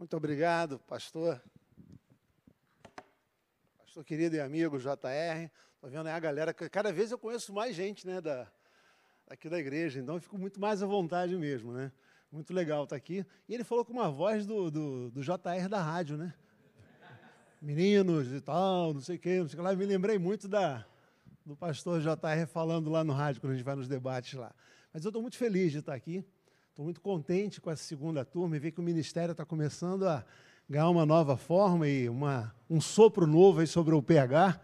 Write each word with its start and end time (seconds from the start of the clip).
Muito 0.00 0.16
obrigado, 0.16 0.78
pastor. 0.78 1.42
Pastor 3.76 4.02
querido 4.02 4.34
e 4.34 4.40
amigo 4.40 4.78
JR. 4.78 5.50
Estou 5.74 5.90
vendo 5.90 6.06
aí 6.06 6.14
a 6.14 6.18
galera, 6.18 6.54
cada 6.54 6.90
vez 6.90 7.12
eu 7.12 7.18
conheço 7.18 7.52
mais 7.52 7.76
gente 7.76 8.06
né, 8.06 8.18
da, 8.18 8.50
aqui 9.28 9.50
da 9.50 9.58
igreja, 9.58 10.00
então 10.00 10.14
eu 10.14 10.20
fico 10.22 10.38
muito 10.38 10.58
mais 10.58 10.82
à 10.82 10.86
vontade 10.86 11.36
mesmo, 11.36 11.70
né? 11.74 11.92
Muito 12.32 12.54
legal 12.54 12.84
estar 12.84 12.96
aqui. 12.96 13.26
E 13.46 13.52
ele 13.52 13.62
falou 13.62 13.84
com 13.84 13.92
uma 13.92 14.10
voz 14.10 14.46
do, 14.46 14.70
do, 14.70 15.10
do 15.10 15.20
JR 15.20 15.68
da 15.68 15.82
rádio, 15.82 16.16
né? 16.16 16.32
Meninos 17.60 18.32
e 18.32 18.40
tal, 18.40 18.94
não 18.94 19.02
sei 19.02 19.16
o 19.16 19.18
quê, 19.18 19.40
não 19.40 19.48
sei 19.48 19.58
o 19.58 19.62
que 19.62 19.68
lá. 19.68 19.76
Me 19.76 19.84
lembrei 19.84 20.18
muito 20.18 20.48
da, 20.48 20.82
do 21.44 21.54
pastor 21.54 22.00
JR 22.00 22.46
falando 22.48 22.88
lá 22.88 23.04
no 23.04 23.12
rádio, 23.12 23.42
quando 23.42 23.52
a 23.52 23.54
gente 23.54 23.66
vai 23.66 23.76
nos 23.76 23.86
debates 23.86 24.32
lá. 24.32 24.50
Mas 24.94 25.04
eu 25.04 25.10
estou 25.10 25.20
muito 25.20 25.36
feliz 25.36 25.70
de 25.70 25.80
estar 25.80 25.92
aqui. 25.92 26.24
Estou 26.80 26.86
muito 26.86 27.02
contente 27.02 27.60
com 27.60 27.70
essa 27.70 27.82
segunda 27.82 28.24
turma 28.24 28.56
e 28.56 28.58
ver 28.58 28.70
que 28.70 28.80
o 28.80 28.82
ministério 28.82 29.32
está 29.32 29.44
começando 29.44 30.08
a 30.08 30.24
ganhar 30.66 30.88
uma 30.88 31.04
nova 31.04 31.36
forma 31.36 31.86
e 31.86 32.08
uma, 32.08 32.54
um 32.70 32.80
sopro 32.80 33.26
novo 33.26 33.60
aí 33.60 33.66
sobre 33.66 33.94
o 33.94 34.02
PH. 34.02 34.58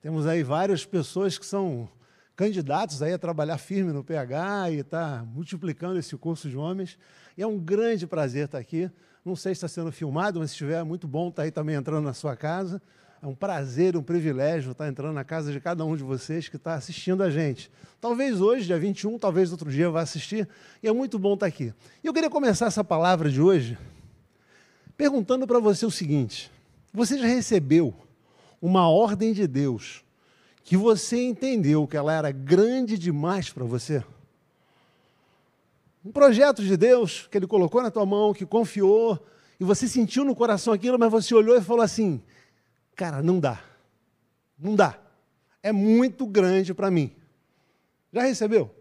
Temos 0.00 0.28
aí 0.28 0.44
várias 0.44 0.86
pessoas 0.86 1.36
que 1.36 1.44
são 1.44 1.88
candidatos 2.36 3.02
aí 3.02 3.12
a 3.12 3.18
trabalhar 3.18 3.58
firme 3.58 3.92
no 3.92 4.04
PH 4.04 4.70
e 4.70 4.76
está 4.76 5.24
multiplicando 5.26 5.98
esse 5.98 6.16
curso 6.16 6.48
de 6.48 6.56
homens. 6.56 6.96
E 7.36 7.42
é 7.42 7.46
um 7.48 7.58
grande 7.58 8.06
prazer 8.06 8.44
estar 8.44 8.58
aqui. 8.58 8.88
Não 9.24 9.34
sei 9.34 9.52
se 9.52 9.56
está 9.56 9.66
sendo 9.66 9.90
filmado, 9.90 10.38
mas 10.38 10.50
se 10.50 10.54
estiver, 10.54 10.78
é 10.78 10.84
muito 10.84 11.08
bom 11.08 11.30
estar 11.30 11.42
aí 11.42 11.50
também 11.50 11.74
entrando 11.74 12.04
na 12.04 12.14
sua 12.14 12.36
casa. 12.36 12.80
É 13.22 13.26
um 13.26 13.34
prazer, 13.34 13.96
um 13.96 14.02
privilégio 14.02 14.72
estar 14.72 14.88
entrando 14.88 15.14
na 15.14 15.24
casa 15.24 15.50
de 15.50 15.60
cada 15.60 15.84
um 15.84 15.96
de 15.96 16.02
vocês 16.02 16.48
que 16.48 16.56
está 16.56 16.74
assistindo 16.74 17.22
a 17.22 17.30
gente. 17.30 17.70
Talvez 18.00 18.40
hoje, 18.40 18.66
dia 18.66 18.78
21, 18.78 19.18
talvez 19.18 19.50
outro 19.52 19.70
dia 19.70 19.88
vá 19.88 20.02
assistir, 20.02 20.48
e 20.82 20.88
é 20.88 20.92
muito 20.92 21.18
bom 21.18 21.34
estar 21.34 21.46
aqui. 21.46 21.72
E 22.04 22.06
eu 22.06 22.12
queria 22.12 22.28
começar 22.28 22.66
essa 22.66 22.84
palavra 22.84 23.30
de 23.30 23.40
hoje 23.40 23.78
perguntando 24.96 25.46
para 25.46 25.58
você 25.58 25.86
o 25.86 25.90
seguinte: 25.90 26.50
você 26.92 27.18
já 27.18 27.26
recebeu 27.26 27.94
uma 28.60 28.88
ordem 28.88 29.32
de 29.32 29.46
Deus 29.46 30.04
que 30.62 30.76
você 30.76 31.22
entendeu 31.22 31.86
que 31.86 31.96
ela 31.96 32.12
era 32.12 32.30
grande 32.30 32.98
demais 32.98 33.50
para 33.50 33.64
você? 33.64 34.04
Um 36.04 36.12
projeto 36.12 36.62
de 36.62 36.76
Deus 36.76 37.26
que 37.30 37.38
Ele 37.38 37.46
colocou 37.46 37.82
na 37.82 37.90
tua 37.90 38.04
mão, 38.04 38.34
que 38.34 38.44
confiou, 38.44 39.18
e 39.58 39.64
você 39.64 39.88
sentiu 39.88 40.24
no 40.24 40.34
coração 40.34 40.72
aquilo, 40.72 40.98
mas 40.98 41.10
você 41.10 41.34
olhou 41.34 41.56
e 41.56 41.60
falou 41.60 41.82
assim: 41.82 42.22
Cara, 42.96 43.22
não 43.22 43.38
dá. 43.38 43.62
Não 44.58 44.74
dá. 44.74 44.98
É 45.62 45.70
muito 45.70 46.26
grande 46.26 46.72
para 46.72 46.90
mim. 46.90 47.14
Já 48.10 48.22
recebeu? 48.22 48.74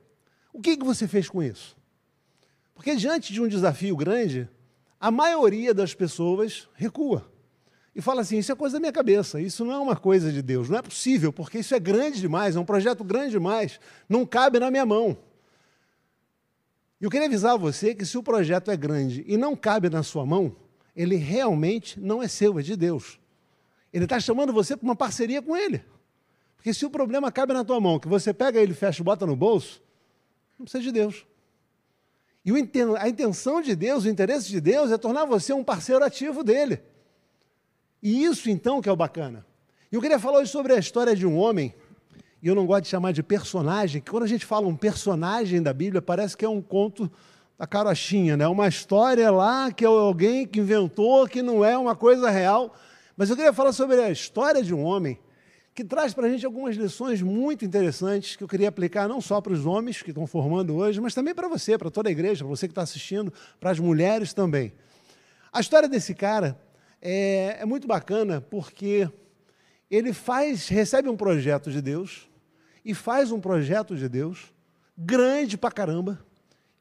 O 0.54 0.62
que, 0.62 0.78
que 0.78 0.86
você 0.86 1.06
fez 1.06 1.28
com 1.28 1.44
isso? 1.44 1.76
Porque 2.74 2.96
diante 2.96 3.34
de 3.34 3.42
um 3.42 3.48
desafio 3.48 3.96
grande, 3.96 4.50
a 5.00 5.12
maioria 5.12 5.74
das 5.74 5.94
pessoas 5.94 6.70
recua 6.74 7.30
e 7.94 8.02
fala 8.02 8.22
assim: 8.22 8.38
Isso 8.38 8.52
é 8.52 8.56
coisa 8.56 8.76
da 8.76 8.80
minha 8.80 8.92
cabeça, 8.92 9.42
isso 9.42 9.66
não 9.66 9.74
é 9.74 9.80
uma 9.80 9.96
coisa 9.96 10.32
de 10.32 10.42
Deus, 10.42 10.70
não 10.70 10.78
é 10.78 10.82
possível, 10.82 11.34
porque 11.34 11.60
isso 11.60 11.76
é 11.76 11.80
grande 11.80 12.22
demais, 12.22 12.56
é 12.56 12.60
um 12.60 12.66
projeto 12.66 13.04
grande 13.04 13.32
demais, 13.32 13.80
não 14.08 14.26
cabe 14.26 14.60
na 14.60 14.72
minha 14.72 14.86
mão. 14.86 15.18
E 17.00 17.04
eu 17.04 17.10
queria 17.10 17.28
avisar 17.28 17.58
você 17.58 17.94
que 17.94 18.06
se 18.06 18.18
o 18.18 18.24
projeto 18.24 18.72
é 18.72 18.78
grande 18.78 19.26
e 19.28 19.36
não 19.36 19.56
cabe 19.56 19.90
na 19.90 20.04
sua 20.04 20.26
mão, 20.26 20.56
ele 20.96 21.18
realmente 21.18 22.00
não 22.00 22.24
é 22.24 22.28
seu, 22.28 22.58
é 22.58 22.62
de 22.62 22.76
Deus. 22.76 23.20
Ele 23.96 24.04
está 24.04 24.20
chamando 24.20 24.52
você 24.52 24.76
para 24.76 24.84
uma 24.84 24.96
parceria 24.96 25.42
com 25.42 25.56
ele. 25.56 25.82
Porque 26.58 26.74
se 26.74 26.86
o 26.86 26.90
problema 26.90 27.32
cabe 27.32 27.54
na 27.54 27.64
tua 27.64 27.80
mão, 27.80 27.98
que 27.98 28.10
você 28.10 28.34
pega 28.34 28.60
ele, 28.60 28.74
fecha 28.74 29.02
e 29.02 29.06
bota 29.06 29.26
no 29.26 29.38
bolso, 29.38 29.82
não 30.60 30.66
precisa 30.66 30.84
de 30.84 30.92
Deus. 30.92 31.26
E 32.44 32.52
a 33.00 33.08
intenção 33.08 33.62
de 33.62 33.74
Deus, 33.74 34.04
o 34.04 34.10
interesse 34.10 34.50
de 34.50 34.60
Deus 34.60 34.92
é 34.92 34.98
tornar 34.98 35.24
você 35.24 35.54
um 35.54 35.64
parceiro 35.64 36.04
ativo 36.04 36.44
dele. 36.44 36.82
E 38.04 38.26
isso 38.26 38.50
então 38.50 38.82
que 38.82 38.90
é 38.90 38.92
o 38.92 38.98
bacana. 38.98 39.46
E 39.90 39.96
eu 39.96 40.02
queria 40.02 40.20
falar 40.20 40.40
hoje 40.40 40.52
sobre 40.52 40.74
a 40.74 40.78
história 40.78 41.16
de 41.16 41.26
um 41.26 41.38
homem, 41.38 41.74
e 42.44 42.50
eu 42.50 42.54
não 42.54 42.66
gosto 42.66 42.84
de 42.84 42.90
chamar 42.90 43.14
de 43.14 43.24
personagem, 43.24 44.02
que 44.02 44.12
quando 44.12 44.24
a 44.24 44.28
gente 44.28 44.46
fala 44.46 44.68
um 44.68 44.76
personagem 44.76 45.64
da 45.64 45.72
Bíblia, 45.72 46.02
parece 46.02 46.36
que 46.36 46.44
é 46.44 46.50
um 46.50 46.62
conto 46.62 47.10
da 47.58 47.66
carochinha, 47.66 48.36
né? 48.36 48.46
Uma 48.46 48.68
história 48.68 49.32
lá 49.32 49.72
que 49.72 49.86
é 49.86 49.88
alguém 49.88 50.46
que 50.46 50.60
inventou, 50.60 51.26
que 51.30 51.42
não 51.42 51.64
é 51.64 51.78
uma 51.78 51.96
coisa 51.96 52.30
real. 52.30 52.76
Mas 53.18 53.30
eu 53.30 53.36
queria 53.36 53.54
falar 53.54 53.72
sobre 53.72 54.02
a 54.02 54.12
história 54.12 54.62
de 54.62 54.74
um 54.74 54.84
homem 54.84 55.18
que 55.74 55.84
traz 55.84 56.14
para 56.14 56.28
a 56.28 56.30
gente 56.30 56.46
algumas 56.46 56.76
lições 56.76 57.22
muito 57.22 57.64
interessantes 57.64 58.36
que 58.36 58.44
eu 58.44 58.48
queria 58.48 58.70
aplicar 58.70 59.08
não 59.08 59.22
só 59.22 59.40
para 59.40 59.54
os 59.54 59.66
homens 59.66 60.02
que 60.02 60.12
estão 60.12 60.28
formando 60.28 60.76
hoje, 60.76 61.00
mas 61.00 61.14
também 61.14 61.34
para 61.34 61.48
você, 61.48 61.78
para 61.78 61.90
toda 61.90 62.10
a 62.10 62.12
igreja, 62.12 62.44
para 62.44 62.50
você 62.50 62.68
que 62.68 62.72
está 62.72 62.82
assistindo, 62.82 63.32
para 63.60 63.72
as 63.72 63.80
mulheres 63.80 64.34
também. 64.34 64.74
A 65.52 65.60
história 65.60 65.88
desse 65.88 66.14
cara 66.14 66.60
é, 67.02 67.58
é 67.62 67.66
muito 67.66 67.88
bacana 67.88 68.42
porque 68.42 69.10
ele 69.90 70.12
faz, 70.12 70.68
recebe 70.68 71.08
um 71.08 71.16
projeto 71.16 71.72
de 71.72 71.82
Deus 71.82 72.30
e 72.84 72.94
faz 72.94 73.32
um 73.32 73.40
projeto 73.40 73.96
de 73.96 74.10
Deus 74.10 74.54
grande 74.98 75.58
pra 75.58 75.72
caramba 75.72 76.26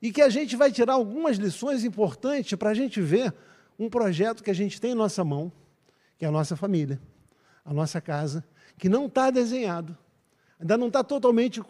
e 0.02 0.12
que 0.12 0.22
a 0.22 0.28
gente 0.28 0.56
vai 0.56 0.72
tirar 0.72 0.94
algumas 0.94 1.36
lições 1.36 1.84
importantes 1.84 2.54
para 2.54 2.70
a 2.70 2.74
gente 2.74 3.00
ver 3.00 3.32
um 3.78 3.88
projeto 3.88 4.42
que 4.42 4.50
a 4.50 4.54
gente 4.54 4.80
tem 4.80 4.92
em 4.92 4.96
nossa 4.96 5.24
mão 5.24 5.52
que 6.24 6.26
é 6.26 6.28
a 6.30 6.32
nossa 6.32 6.56
família, 6.56 6.98
a 7.62 7.74
nossa 7.74 8.00
casa, 8.00 8.42
que 8.78 8.88
não 8.88 9.04
está 9.04 9.30
desenhado, 9.30 9.94
ainda 10.58 10.78
não 10.78 10.86
está 10.86 11.04
totalmente 11.04 11.60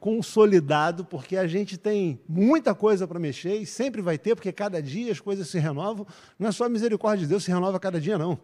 consolidado, 0.00 1.04
porque 1.04 1.36
a 1.36 1.46
gente 1.46 1.78
tem 1.78 2.20
muita 2.28 2.74
coisa 2.74 3.06
para 3.06 3.20
mexer 3.20 3.54
e 3.54 3.64
sempre 3.64 4.02
vai 4.02 4.18
ter, 4.18 4.34
porque 4.34 4.50
cada 4.50 4.82
dia 4.82 5.12
as 5.12 5.20
coisas 5.20 5.48
se 5.48 5.60
renovam. 5.60 6.04
Não 6.36 6.48
é 6.48 6.50
só 6.50 6.64
a 6.64 6.68
misericórdia 6.68 7.24
de 7.24 7.28
Deus 7.28 7.44
se 7.44 7.52
renova 7.52 7.76
a 7.76 7.80
cada 7.80 8.00
dia, 8.00 8.18
não. 8.18 8.36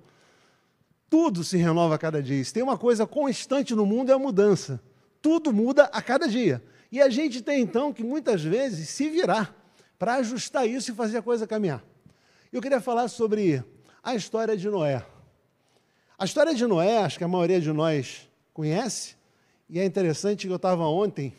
Tudo 1.10 1.42
se 1.42 1.56
renova 1.56 1.96
a 1.96 1.98
cada 1.98 2.22
dia. 2.22 2.44
Se 2.44 2.54
tem 2.54 2.62
uma 2.62 2.78
coisa 2.78 3.04
constante 3.04 3.74
no 3.74 3.84
mundo 3.84 4.12
é 4.12 4.14
a 4.14 4.18
mudança. 4.20 4.80
Tudo 5.20 5.52
muda 5.52 5.86
a 5.86 6.00
cada 6.00 6.28
dia. 6.28 6.62
E 6.92 7.02
a 7.02 7.08
gente 7.08 7.42
tem 7.42 7.62
então 7.62 7.92
que 7.92 8.04
muitas 8.04 8.40
vezes 8.40 8.88
se 8.88 9.10
virar 9.10 9.52
para 9.98 10.14
ajustar 10.14 10.64
isso 10.64 10.92
e 10.92 10.94
fazer 10.94 11.18
a 11.18 11.22
coisa 11.22 11.44
caminhar. 11.44 11.82
Eu 12.52 12.62
queria 12.62 12.80
falar 12.80 13.08
sobre 13.08 13.64
a 14.00 14.14
história 14.14 14.56
de 14.56 14.68
Noé. 14.70 15.04
A 16.18 16.24
história 16.24 16.54
de 16.54 16.66
Noé, 16.66 16.96
acho 17.00 17.18
que 17.18 17.24
a 17.24 17.28
maioria 17.28 17.60
de 17.60 17.70
nós 17.70 18.26
conhece, 18.54 19.16
e 19.68 19.78
é 19.78 19.84
interessante 19.84 20.46
que 20.46 20.52
eu 20.52 20.56
estava 20.56 20.86
ontem, 20.86 21.34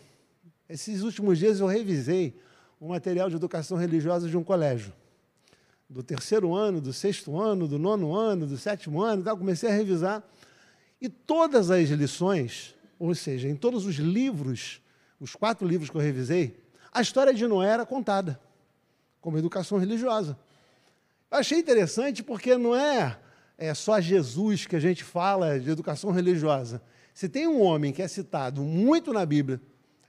esses 0.70 1.02
últimos 1.02 1.40
dias 1.40 1.60
eu 1.60 1.66
revisei 1.66 2.40
o 2.80 2.90
material 2.90 3.28
de 3.28 3.36
educação 3.36 3.76
religiosa 3.76 4.30
de 4.30 4.38
um 4.38 4.44
colégio. 4.44 4.94
Do 5.90 6.04
terceiro 6.04 6.54
ano, 6.54 6.80
do 6.80 6.94
sexto 6.94 7.40
ano, 7.40 7.68
do 7.68 7.80
nono 7.80 8.14
ano, 8.14 8.46
do 8.46 8.56
sétimo 8.56 9.02
ano, 9.02 9.24
tal, 9.24 9.36
comecei 9.36 9.68
a 9.68 9.74
revisar. 9.74 10.24
E 11.02 11.10
todas 11.10 11.72
as 11.72 11.90
lições, 11.90 12.76
ou 13.00 13.16
seja, 13.16 13.48
em 13.48 13.56
todos 13.56 13.84
os 13.84 13.96
livros, 13.96 14.80
os 15.20 15.36
quatro 15.36 15.68
livros 15.68 15.90
que 15.90 15.98
eu 15.98 16.02
revisei, 16.02 16.64
a 16.92 17.02
história 17.02 17.34
de 17.34 17.48
Noé 17.48 17.70
era 17.70 17.86
contada, 17.86 18.40
como 19.22 19.40
educação 19.40 19.80
religiosa. 19.80 20.38
Eu 21.32 21.40
achei 21.40 21.58
interessante 21.58 22.22
porque 22.22 22.56
não 22.56 22.76
é 22.76 23.18
é 23.58 23.74
só 23.74 24.00
Jesus 24.00 24.66
que 24.66 24.76
a 24.76 24.80
gente 24.80 25.04
fala 25.04 25.60
de 25.60 25.70
educação 25.70 26.12
religiosa. 26.12 26.82
Se 27.14 27.28
tem 27.28 27.48
um 27.48 27.62
homem 27.62 27.92
que 27.92 28.02
é 28.02 28.08
citado 28.08 28.62
muito 28.62 29.12
na 29.12 29.26
Bíblia, 29.26 29.60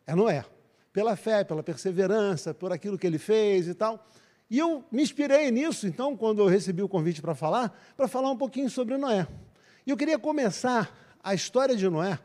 é 0.06 0.14
Noé. 0.14 0.44
Pela 0.92 1.16
fé, 1.16 1.44
pela 1.44 1.62
perseverança, 1.62 2.52
por 2.52 2.72
aquilo 2.72 2.98
que 2.98 3.06
ele 3.06 3.18
fez 3.18 3.68
e 3.68 3.74
tal. 3.74 4.06
E 4.50 4.58
eu 4.58 4.84
me 4.90 5.02
inspirei 5.02 5.50
nisso, 5.50 5.86
então, 5.86 6.16
quando 6.16 6.40
eu 6.40 6.46
recebi 6.46 6.82
o 6.82 6.88
convite 6.88 7.22
para 7.22 7.34
falar, 7.34 7.78
para 7.96 8.08
falar 8.08 8.30
um 8.30 8.36
pouquinho 8.36 8.68
sobre 8.68 8.96
Noé. 8.96 9.26
E 9.86 9.90
eu 9.90 9.96
queria 9.96 10.18
começar 10.18 11.16
a 11.22 11.34
história 11.34 11.76
de 11.76 11.88
Noé 11.88 12.18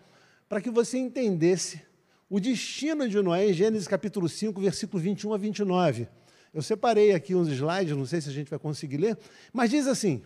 para 0.50 0.62
que 0.62 0.70
você 0.70 0.98
entendesse 0.98 1.82
o 2.30 2.40
destino 2.40 3.08
de 3.08 3.22
Noé 3.22 3.50
em 3.50 3.54
Gênesis 3.54 3.88
capítulo 3.88 4.28
5, 4.28 4.60
versículo 4.60 5.02
21 5.02 5.34
a 5.34 5.38
29. 5.38 6.08
Eu 6.54 6.62
separei 6.62 7.14
aqui 7.14 7.36
uns 7.36 7.48
slides, 7.48 7.96
não 7.96 8.06
sei 8.06 8.22
se 8.22 8.30
a 8.30 8.34
gente 8.34 8.50
vai 8.50 8.60
conseguir 8.60 8.98
ler, 8.98 9.18
mas 9.52 9.70
diz 9.70 9.88
assim: 9.88 10.24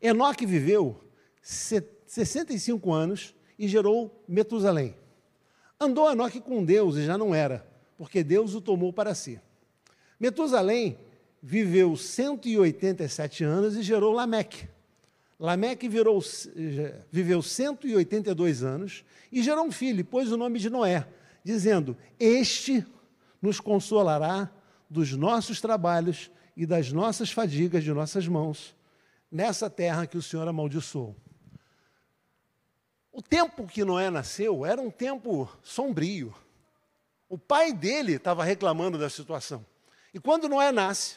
Enoque 0.00 0.46
viveu 0.46 1.02
65 1.42 2.92
anos 2.92 3.34
e 3.58 3.66
gerou 3.66 4.22
Metusalém. 4.28 4.94
Andou 5.80 6.10
Enoque 6.10 6.40
com 6.40 6.64
Deus 6.64 6.96
e 6.96 7.04
já 7.04 7.16
não 7.18 7.34
era, 7.34 7.66
porque 7.96 8.22
Deus 8.22 8.54
o 8.54 8.60
tomou 8.60 8.92
para 8.92 9.14
si. 9.14 9.40
Metusalém 10.18 10.98
viveu 11.42 11.96
187 11.96 13.44
anos 13.44 13.76
e 13.76 13.82
gerou 13.82 14.12
Lameque. 14.12 14.68
Lameque 15.38 15.88
virou, 15.88 16.20
viveu 17.12 17.40
182 17.40 18.64
anos 18.64 19.04
e 19.30 19.40
gerou 19.42 19.64
um 19.64 19.70
filho, 19.70 20.04
pôs 20.04 20.32
o 20.32 20.36
nome 20.36 20.58
de 20.58 20.68
Noé, 20.68 21.06
dizendo: 21.44 21.96
Este 22.18 22.84
nos 23.40 23.60
consolará 23.60 24.50
dos 24.90 25.12
nossos 25.12 25.60
trabalhos 25.60 26.30
e 26.56 26.66
das 26.66 26.90
nossas 26.90 27.30
fadigas 27.30 27.84
de 27.84 27.92
nossas 27.92 28.26
mãos, 28.26 28.74
nessa 29.30 29.68
terra 29.68 30.06
que 30.06 30.16
o 30.16 30.22
Senhor 30.22 30.46
amaldiçoou. 30.46 31.16
O 33.12 33.22
tempo 33.22 33.66
que 33.66 33.84
Noé 33.84 34.10
nasceu 34.10 34.64
era 34.64 34.80
um 34.80 34.90
tempo 34.90 35.50
sombrio. 35.62 36.34
O 37.28 37.36
pai 37.36 37.72
dele 37.72 38.14
estava 38.14 38.44
reclamando 38.44 38.96
da 38.96 39.10
situação. 39.10 39.66
E 40.14 40.20
quando 40.20 40.48
Noé 40.48 40.72
nasce, 40.72 41.16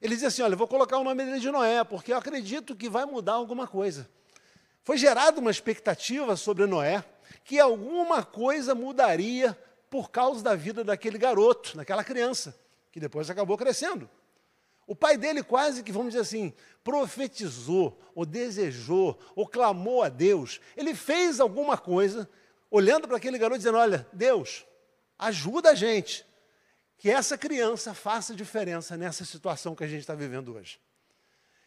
Ele 0.00 0.14
diz 0.14 0.24
assim: 0.24 0.42
Olha, 0.42 0.56
vou 0.56 0.66
colocar 0.66 0.98
o 0.98 1.04
nome 1.04 1.24
dele 1.24 1.38
de 1.38 1.50
Noé, 1.50 1.84
porque 1.84 2.12
eu 2.12 2.16
acredito 2.16 2.74
que 2.74 2.88
vai 2.88 3.04
mudar 3.04 3.34
alguma 3.34 3.66
coisa. 3.66 4.08
Foi 4.82 4.96
gerada 4.96 5.40
uma 5.40 5.50
expectativa 5.50 6.36
sobre 6.36 6.64
Noé 6.66 7.04
que 7.44 7.58
alguma 7.58 8.24
coisa 8.24 8.74
mudaria 8.74 9.56
por 9.90 10.10
causa 10.10 10.42
da 10.42 10.54
vida 10.54 10.82
daquele 10.82 11.18
garoto, 11.18 11.76
daquela 11.76 12.02
criança, 12.02 12.58
que 12.90 12.98
depois 12.98 13.28
acabou 13.30 13.56
crescendo. 13.56 14.08
O 14.86 14.94
pai 14.94 15.16
dele 15.16 15.42
quase 15.42 15.82
que, 15.82 15.90
vamos 15.90 16.08
dizer 16.08 16.20
assim, 16.20 16.54
profetizou, 16.84 18.00
ou 18.14 18.24
desejou, 18.24 19.18
ou 19.34 19.46
clamou 19.46 20.02
a 20.02 20.08
Deus. 20.08 20.60
Ele 20.76 20.94
fez 20.94 21.40
alguma 21.40 21.76
coisa, 21.76 22.30
olhando 22.70 23.08
para 23.08 23.16
aquele 23.16 23.36
garoto, 23.36 23.58
dizendo: 23.58 23.78
Olha, 23.78 24.06
Deus, 24.12 24.64
ajuda 25.18 25.70
a 25.70 25.74
gente, 25.74 26.24
que 26.96 27.10
essa 27.10 27.36
criança 27.36 27.92
faça 27.92 28.34
diferença 28.34 28.96
nessa 28.96 29.24
situação 29.24 29.74
que 29.74 29.82
a 29.82 29.88
gente 29.88 30.00
está 30.00 30.14
vivendo 30.14 30.54
hoje. 30.54 30.80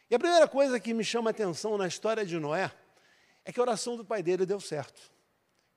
E 0.09 0.15
a 0.15 0.19
primeira 0.19 0.47
coisa 0.47 0.79
que 0.79 0.93
me 0.93 1.03
chama 1.03 1.29
a 1.29 1.31
atenção 1.31 1.77
na 1.77 1.87
história 1.87 2.25
de 2.25 2.39
Noé 2.39 2.71
é 3.45 3.51
que 3.51 3.59
a 3.59 3.63
oração 3.63 3.95
do 3.95 4.05
pai 4.05 4.23
dele 4.23 4.45
deu 4.45 4.59
certo. 4.59 5.11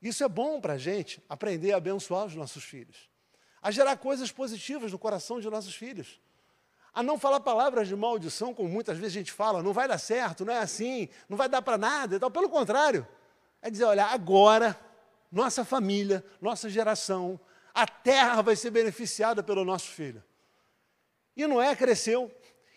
Isso 0.01 0.25
é 0.25 0.29
bom 0.29 0.61
para 0.61 0.75
a 0.75 0.79
gente 0.79 1.23
aprender 1.29 1.73
a 1.73 1.77
abençoar 1.77 2.27
os 2.27 2.35
nossos 2.35 2.65
filhos, 2.65 3.11
a 3.61 3.71
gerar 3.71 3.97
coisas 3.97 4.33
positivas 4.33 4.91
no 4.91 4.99
coração 4.99 5.39
de 5.39 5.51
nossos 5.51 5.75
filhos, 5.75 6.21
a 6.95 7.03
não 7.03 7.19
falar 7.19 7.41
palavras 7.41 7.89
de 7.89 7.97
maldição, 7.97 8.53
como 8.53 8.69
muitas 8.69 8.99
vezes 8.99 9.17
a 9.17 9.19
gente 9.19 9.33
fala, 9.33 9.63
não 9.63 9.73
vai 9.73 9.89
dar 9.89 9.99
certo, 9.99 10.45
não 10.45 10.53
é 10.53 10.59
assim, 10.59 11.09
não 11.29 11.37
vai 11.37 11.49
dar 11.49 11.63
para 11.63 11.79
nada 11.79 12.17
e 12.17 12.19
tal. 12.19 12.31
Pelo 12.31 12.49
contrário, 12.49 13.07
é 13.63 13.71
dizer, 13.71 13.85
olha, 13.85 14.05
agora, 14.07 14.79
nossa 15.31 15.65
família, 15.65 16.25
nossa 16.41 16.69
geração, 16.69 17.41
a 17.73 17.87
terra 17.87 18.43
vai 18.43 18.55
ser 18.57 18.71
beneficiada 18.71 19.43
pelo 19.43 19.65
nosso 19.65 19.89
filho. 19.89 20.23
E 21.35 21.47
Noé 21.47 21.75
cresceu, 21.75 22.31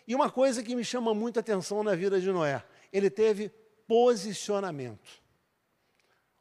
e 0.08 0.14
uma 0.14 0.30
coisa 0.30 0.62
que 0.62 0.74
me 0.74 0.84
chama 0.84 1.12
muita 1.12 1.40
atenção 1.40 1.82
na 1.82 1.94
vida 1.94 2.18
de 2.18 2.30
Noé, 2.30 2.64
ele 2.90 3.10
teve 3.10 3.50
posicionamento. 3.86 5.20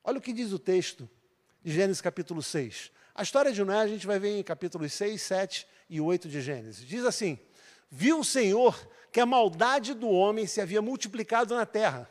Olha 0.02 0.20
o 0.20 0.22
que 0.22 0.32
diz 0.32 0.54
o 0.54 0.60
texto 0.60 1.10
de 1.62 1.74
Gênesis 1.74 2.00
capítulo 2.00 2.42
6. 2.42 2.92
A 3.14 3.24
história 3.24 3.52
de 3.52 3.64
Noé 3.64 3.80
a 3.80 3.88
gente 3.88 4.08
vai 4.08 4.20
ver 4.20 4.38
em 4.38 4.44
capítulos 4.44 4.94
6, 4.94 5.22
7 5.22 5.68
e 5.90 6.00
8 6.00 6.30
de 6.30 6.42
Gênesis. 6.42 6.88
Diz 6.88 7.04
assim: 7.04 7.40
Viu 7.90 8.20
o 8.20 8.26
Senhor 8.26 8.76
que 9.12 9.20
a 9.20 9.26
maldade 9.26 9.94
do 9.94 10.10
homem 10.10 10.46
se 10.46 10.60
havia 10.60 10.82
multiplicado 10.82 11.56
na 11.56 11.66
terra 11.66 12.10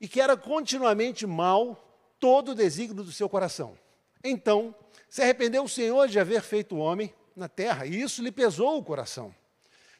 e 0.00 0.08
que 0.08 0.20
era 0.20 0.36
continuamente 0.36 1.26
mal 1.26 2.14
todo 2.18 2.50
o 2.50 2.54
desígnio 2.54 3.04
do 3.04 3.12
seu 3.12 3.28
coração. 3.28 3.78
Então 4.22 4.74
se 5.08 5.22
arrependeu 5.22 5.64
o 5.64 5.68
Senhor 5.68 6.08
de 6.08 6.18
haver 6.18 6.42
feito 6.42 6.74
o 6.74 6.78
homem 6.78 7.14
na 7.34 7.48
terra, 7.48 7.86
e 7.86 8.00
isso 8.00 8.22
lhe 8.22 8.32
pesou 8.32 8.78
o 8.78 8.84
coração. 8.84 9.34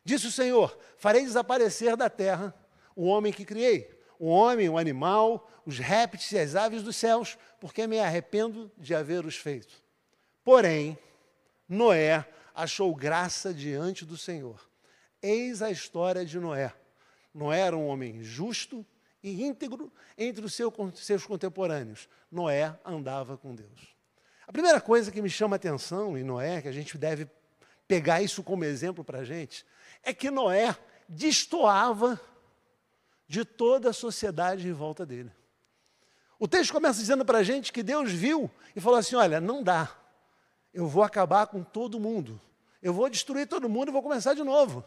Disse 0.05 0.27
o 0.27 0.33
Senhor: 0.33 0.77
Farei 0.97 1.23
desaparecer 1.23 1.97
da 1.97 2.11
terra 2.11 2.55
o 2.95 3.07
homem 3.07 3.33
que 3.33 3.45
criei, 3.45 3.91
o 4.19 4.27
homem, 4.27 4.69
o 4.69 4.79
animal, 4.79 5.49
os 5.65 5.79
répteis 5.79 6.33
e 6.33 6.39
as 6.39 6.55
aves 6.55 6.83
dos 6.83 6.97
céus, 6.97 7.39
porque 7.61 7.87
me 7.87 7.99
arrependo 7.99 8.71
de 8.77 8.95
haver-os 8.95 9.37
feito. 9.37 9.83
Porém, 10.45 10.99
Noé 11.69 12.27
achou 12.55 12.95
graça 12.95 13.55
diante 13.55 14.05
do 14.05 14.17
Senhor. 14.17 14.72
Eis 15.23 15.63
a 15.63 15.71
história 15.71 16.25
de 16.25 16.39
Noé. 16.41 16.75
Noé 17.33 17.61
era 17.61 17.77
um 17.77 17.87
homem 17.87 18.23
justo 18.23 18.85
e 19.23 19.45
íntegro 19.45 19.93
entre 20.19 20.45
os 20.45 20.55
seus 20.97 21.25
contemporâneos. 21.25 22.09
Noé 22.31 22.77
andava 22.85 23.39
com 23.39 23.55
Deus. 23.55 23.95
A 24.47 24.53
primeira 24.53 24.81
coisa 24.81 25.13
que 25.13 25.23
me 25.23 25.31
chama 25.31 25.55
a 25.55 25.57
atenção 25.57 26.19
em 26.19 26.25
Noé, 26.25 26.61
que 26.61 26.69
a 26.69 26.73
gente 26.73 26.99
deve 26.99 27.31
pegar 27.87 28.21
isso 28.21 28.43
como 28.43 28.65
exemplo 28.65 29.05
para 29.05 29.21
a 29.21 29.25
gente, 29.25 29.65
é 30.03 30.13
que 30.13 30.31
Noé 30.31 30.77
destoava 31.09 32.21
de 33.29 33.45
toda 33.45 33.91
a 33.91 33.93
sociedade 33.93 34.67
em 34.67 34.73
volta 34.73 35.07
dele. 35.07 35.31
O 36.39 36.49
texto 36.49 36.73
começa 36.73 36.99
dizendo 36.99 37.25
para 37.25 37.39
a 37.39 37.43
gente 37.43 37.73
que 37.73 37.83
Deus 37.83 38.11
viu 38.11 38.51
e 38.75 38.81
falou 38.81 38.99
assim: 38.99 39.15
olha, 39.15 39.41
não 39.41 39.63
dá, 39.63 39.97
eu 40.75 40.89
vou 40.89 41.05
acabar 41.05 41.47
com 41.47 41.63
todo 41.63 42.01
mundo, 42.01 42.41
eu 42.83 42.93
vou 42.93 43.09
destruir 43.09 43.47
todo 43.47 43.69
mundo 43.69 43.89
e 43.89 43.93
vou 43.93 44.03
começar 44.03 44.35
de 44.35 44.43
novo. 44.43 44.85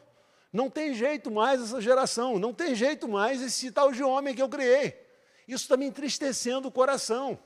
Não 0.56 0.70
tem 0.70 0.94
jeito 0.94 1.30
mais 1.30 1.62
essa 1.62 1.82
geração, 1.82 2.40
não 2.40 2.54
tem 2.54 2.74
jeito 2.74 3.10
mais 3.10 3.42
esse 3.42 3.70
tal 3.72 3.92
de 3.92 4.02
homem 4.02 4.34
que 4.34 4.42
eu 4.42 4.48
criei. 4.48 4.98
Isso 5.46 5.66
está 5.66 5.76
me 5.76 5.86
entristecendo 5.86 6.70
o 6.70 6.72
coração. 6.72 7.38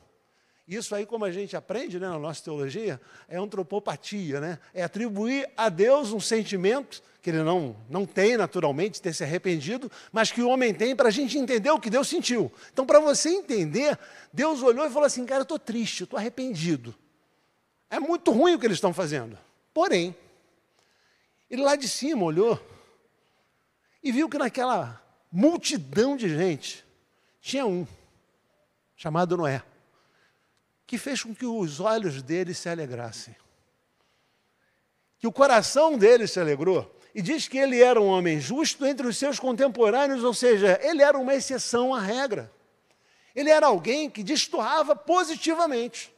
Isso 0.67 0.93
aí, 0.93 1.07
como 1.07 1.25
a 1.25 1.31
gente 1.31 1.57
aprende 1.57 1.99
né, 1.99 2.07
na 2.07 2.19
nossa 2.19 2.43
teologia, 2.43 3.01
é 3.27 3.35
antropopatia, 3.35 4.39
né? 4.39 4.59
é 4.75 4.83
atribuir 4.83 5.49
a 5.57 5.69
Deus 5.69 6.13
um 6.13 6.19
sentimento 6.19 7.01
que 7.19 7.31
ele 7.31 7.41
não, 7.41 7.75
não 7.89 8.05
tem 8.05 8.37
naturalmente, 8.37 9.01
ter 9.01 9.11
se 9.11 9.23
arrependido, 9.23 9.91
mas 10.11 10.31
que 10.31 10.43
o 10.43 10.47
homem 10.47 10.71
tem 10.71 10.95
para 10.95 11.07
a 11.07 11.11
gente 11.11 11.35
entender 11.35 11.71
o 11.71 11.79
que 11.79 11.89
Deus 11.89 12.07
sentiu. 12.07 12.51
Então, 12.71 12.85
para 12.85 12.99
você 12.99 13.29
entender, 13.29 13.97
Deus 14.31 14.61
olhou 14.61 14.85
e 14.85 14.91
falou 14.91 15.07
assim: 15.07 15.25
Cara, 15.25 15.39
eu 15.39 15.43
estou 15.43 15.57
triste, 15.57 16.03
estou 16.03 16.19
arrependido. 16.19 16.93
É 17.89 17.99
muito 17.99 18.29
ruim 18.29 18.53
o 18.53 18.59
que 18.59 18.67
eles 18.67 18.77
estão 18.77 18.93
fazendo. 18.93 19.35
Porém, 19.73 20.15
ele 21.49 21.63
lá 21.63 21.75
de 21.75 21.87
cima 21.87 22.23
olhou 22.23 22.68
e 24.01 24.11
viu 24.11 24.29
que 24.29 24.37
naquela 24.37 25.01
multidão 25.31 26.15
de 26.15 26.29
gente 26.29 26.85
tinha 27.41 27.65
um, 27.65 27.85
chamado 28.95 29.37
Noé 29.37 29.63
que 30.89 30.97
fez 30.97 31.21
com 31.21 31.35
que 31.35 31.45
os 31.45 31.79
olhos 31.79 32.23
dele 32.23 32.51
se 32.51 32.67
alegrassem. 32.67 33.35
Que 35.19 35.27
o 35.27 35.31
coração 35.31 35.95
dele 35.95 36.25
se 36.25 36.39
alegrou. 36.39 36.99
E 37.13 37.21
diz 37.21 37.47
que 37.47 37.59
ele 37.59 37.79
era 37.79 38.01
um 38.01 38.07
homem 38.07 38.39
justo 38.39 38.83
entre 38.87 39.05
os 39.05 39.15
seus 39.15 39.39
contemporâneos, 39.39 40.23
ou 40.23 40.33
seja, 40.33 40.79
ele 40.81 41.03
era 41.03 41.15
uma 41.15 41.35
exceção 41.35 41.93
à 41.93 41.99
regra. 41.99 42.51
Ele 43.35 43.51
era 43.51 43.67
alguém 43.67 44.09
que 44.09 44.23
destoava 44.23 44.95
positivamente. 44.95 46.11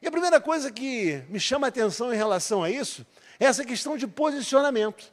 E 0.00 0.08
a 0.08 0.10
primeira 0.10 0.40
coisa 0.40 0.72
que 0.72 1.22
me 1.28 1.38
chama 1.38 1.66
a 1.66 1.68
atenção 1.68 2.10
em 2.10 2.16
relação 2.16 2.64
a 2.64 2.70
isso 2.70 3.06
é 3.38 3.44
essa 3.44 3.66
questão 3.66 3.98
de 3.98 4.06
posicionamento. 4.06 5.12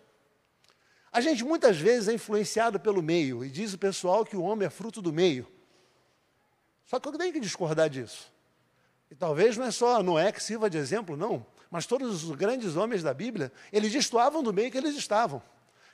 A 1.17 1.19
gente 1.19 1.43
muitas 1.43 1.79
vezes 1.79 2.07
é 2.07 2.13
influenciado 2.13 2.79
pelo 2.79 3.01
meio, 3.01 3.43
e 3.43 3.49
diz 3.49 3.73
o 3.73 3.77
pessoal 3.79 4.23
que 4.23 4.37
o 4.37 4.43
homem 4.43 4.67
é 4.67 4.69
fruto 4.69 5.01
do 5.01 5.11
meio. 5.11 5.47
Só 6.85 6.99
que 6.99 7.07
eu 7.07 7.17
tenho 7.17 7.33
que 7.33 7.39
discordar 7.39 7.89
disso. 7.89 8.31
E 9.09 9.15
talvez 9.15 9.57
não 9.57 9.65
é 9.65 9.71
só 9.71 10.03
Noé 10.03 10.31
que 10.31 10.43
sirva 10.43 10.69
de 10.69 10.77
exemplo, 10.77 11.17
não, 11.17 11.43
mas 11.71 11.87
todos 11.87 12.23
os 12.23 12.35
grandes 12.35 12.75
homens 12.75 13.01
da 13.01 13.15
Bíblia, 13.15 13.51
eles 13.73 13.91
destoavam 13.91 14.43
do 14.43 14.53
meio 14.53 14.69
que 14.69 14.77
eles 14.77 14.95
estavam. 14.95 15.41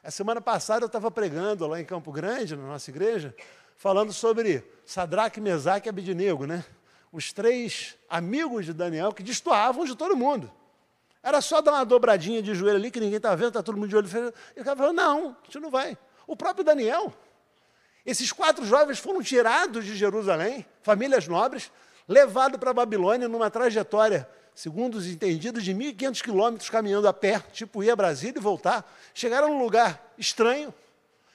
A 0.04 0.12
semana 0.12 0.42
passada 0.42 0.84
eu 0.84 0.88
estava 0.88 1.10
pregando 1.10 1.66
lá 1.68 1.80
em 1.80 1.86
Campo 1.86 2.12
Grande, 2.12 2.58
na 2.58 2.68
nossa 2.68 2.92
igreja, 2.92 3.34
falando 3.78 4.12
sobre 4.12 4.62
Sadraque, 4.86 5.40
Mesaque 5.40 5.88
e 5.88 5.90
Abidinego, 5.90 6.46
né? 6.46 6.66
Os 7.14 7.32
três 7.32 7.96
amigos 8.10 8.66
de 8.66 8.74
Daniel 8.74 9.14
que 9.14 9.24
destoavam 9.24 9.86
de 9.86 9.96
todo 9.96 10.18
mundo. 10.18 10.52
Era 11.24 11.40
só 11.40 11.62
dar 11.62 11.72
uma 11.72 11.86
dobradinha 11.86 12.42
de 12.42 12.54
joelho 12.54 12.76
ali, 12.76 12.92
que 12.92 13.00
ninguém 13.00 13.16
estava 13.16 13.38
vendo, 13.38 13.48
está 13.48 13.64
todo 13.64 13.78
mundo 13.78 13.88
de 13.88 13.96
olho 13.96 14.08
fechado. 14.08 14.34
E 14.58 14.60
o 14.62 14.64
cara 14.64 14.76
falou, 14.76 14.92
não, 14.92 15.30
a 15.30 15.46
gente 15.46 15.60
não 15.60 15.72
vai. 15.72 15.98
O 16.28 16.36
próprio 16.36 16.66
Daniel. 16.66 17.14
Esses 18.06 18.34
quatro 18.34 18.66
jovens 18.66 19.00
foram 19.00 19.24
tirados 19.24 19.86
de 19.86 19.96
Jerusalém, 19.96 20.66
famílias 20.82 21.26
nobres, 21.26 21.72
levado 22.06 22.60
para 22.60 22.72
a 22.72 22.74
Babilônia 22.74 23.30
numa 23.30 23.50
trajetória, 23.50 24.28
segundo 24.54 24.96
os 24.96 25.08
entendidos, 25.08 25.64
de 25.64 25.74
1.500 25.74 26.22
quilômetros 26.22 26.70
caminhando 26.70 27.08
a 27.08 27.14
pé, 27.14 27.42
tipo 27.54 27.82
ir 27.82 27.90
a 27.90 27.96
Brasília 27.96 28.38
e 28.38 28.42
voltar. 28.42 28.86
Chegaram 29.14 29.48
num 29.48 29.64
lugar 29.64 30.14
estranho, 30.18 30.74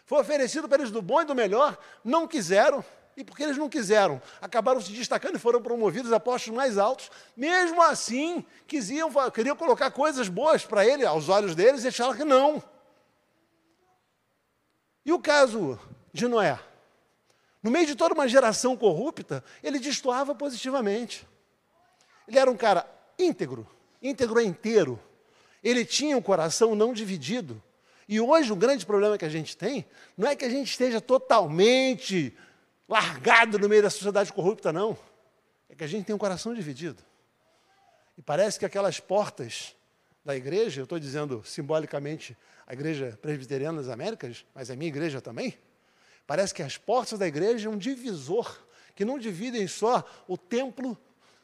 foi 0.04 0.20
oferecido 0.20 0.68
para 0.68 0.82
eles 0.82 0.90
do 0.90 1.00
bom 1.00 1.22
e 1.22 1.24
do 1.24 1.34
melhor, 1.34 1.78
não 2.04 2.28
quiseram, 2.28 2.84
e 3.18 3.24
porque 3.24 3.42
eles 3.42 3.56
não 3.56 3.68
quiseram, 3.68 4.22
acabaram 4.40 4.80
se 4.80 4.92
destacando 4.92 5.34
e 5.34 5.40
foram 5.40 5.60
promovidos 5.60 6.12
a 6.12 6.20
postos 6.20 6.54
mais 6.54 6.78
altos. 6.78 7.10
Mesmo 7.36 7.82
assim, 7.82 8.44
quisiam, 8.64 9.10
queriam 9.32 9.56
colocar 9.56 9.90
coisas 9.90 10.28
boas 10.28 10.64
para 10.64 10.86
ele, 10.86 11.04
aos 11.04 11.28
olhos 11.28 11.56
deles, 11.56 11.82
e 11.82 11.88
acharam 11.88 12.14
que 12.14 12.22
não. 12.22 12.62
E 15.04 15.12
o 15.12 15.18
caso 15.18 15.76
de 16.12 16.28
Noé? 16.28 16.60
No 17.60 17.72
meio 17.72 17.88
de 17.88 17.96
toda 17.96 18.14
uma 18.14 18.28
geração 18.28 18.76
corrupta, 18.76 19.42
ele 19.64 19.80
destoava 19.80 20.32
positivamente. 20.32 21.26
Ele 22.28 22.38
era 22.38 22.48
um 22.48 22.56
cara 22.56 22.88
íntegro, 23.18 23.66
íntegro 24.00 24.38
é 24.38 24.44
inteiro. 24.44 24.96
Ele 25.60 25.84
tinha 25.84 26.16
um 26.16 26.22
coração 26.22 26.76
não 26.76 26.92
dividido. 26.92 27.60
E 28.08 28.20
hoje 28.20 28.52
o 28.52 28.56
grande 28.56 28.86
problema 28.86 29.18
que 29.18 29.24
a 29.24 29.28
gente 29.28 29.56
tem 29.56 29.84
não 30.16 30.28
é 30.28 30.36
que 30.36 30.44
a 30.44 30.48
gente 30.48 30.70
esteja 30.70 31.00
totalmente 31.00 32.32
largado 32.88 33.58
no 33.58 33.68
meio 33.68 33.82
da 33.82 33.90
sociedade 33.90 34.32
corrupta, 34.32 34.72
não. 34.72 34.96
É 35.68 35.74
que 35.74 35.84
a 35.84 35.86
gente 35.86 36.06
tem 36.06 36.14
um 36.14 36.18
coração 36.18 36.54
dividido. 36.54 37.02
E 38.16 38.22
parece 38.22 38.58
que 38.58 38.64
aquelas 38.64 38.98
portas 38.98 39.76
da 40.24 40.34
igreja, 40.34 40.80
eu 40.80 40.84
estou 40.84 40.98
dizendo 40.98 41.42
simbolicamente 41.44 42.36
a 42.66 42.72
igreja 42.72 43.18
presbiteriana 43.20 43.82
das 43.82 43.90
Américas, 43.90 44.44
mas 44.54 44.70
é 44.70 44.72
a 44.72 44.76
minha 44.76 44.88
igreja 44.88 45.20
também, 45.20 45.56
Parece 46.28 46.52
que 46.52 46.62
as 46.62 46.76
portas 46.76 47.18
da 47.18 47.26
igreja 47.26 47.70
é 47.70 47.72
um 47.72 47.78
divisor, 47.78 48.60
que 48.94 49.02
não 49.02 49.18
dividem 49.18 49.66
só 49.66 50.04
o 50.28 50.36
templo 50.36 50.94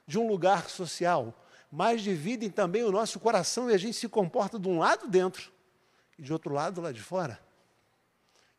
de 0.07 0.19
um 0.19 0.29
lugar 0.29 0.69
social, 0.69 1.35
mas 1.73 2.03
dividem 2.03 2.51
também 2.51 2.83
o 2.83 2.93
nosso 2.93 3.19
coração 3.19 3.71
e 3.71 3.75
a 3.75 3.79
gente 3.79 3.95
se 3.95 4.07
comporta 4.11 4.59
de 4.59 4.69
um 4.69 4.79
lado 4.79 5.09
dentro, 5.09 5.51
e 6.19 6.23
de 6.23 6.31
outro 6.31 6.53
lado, 6.53 6.83
lá 6.83 6.93
de 6.93 7.01
fora. 7.01 7.41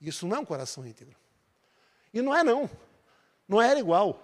Isso 0.01 0.27
não 0.27 0.37
é 0.37 0.39
um 0.39 0.45
coração 0.45 0.83
íntegro. 0.83 1.15
E 2.15 2.21
não 2.21 2.35
é 2.35 2.43
não. 2.45 2.69
Não 3.45 3.61
era 3.61 3.77
igual. 3.77 4.23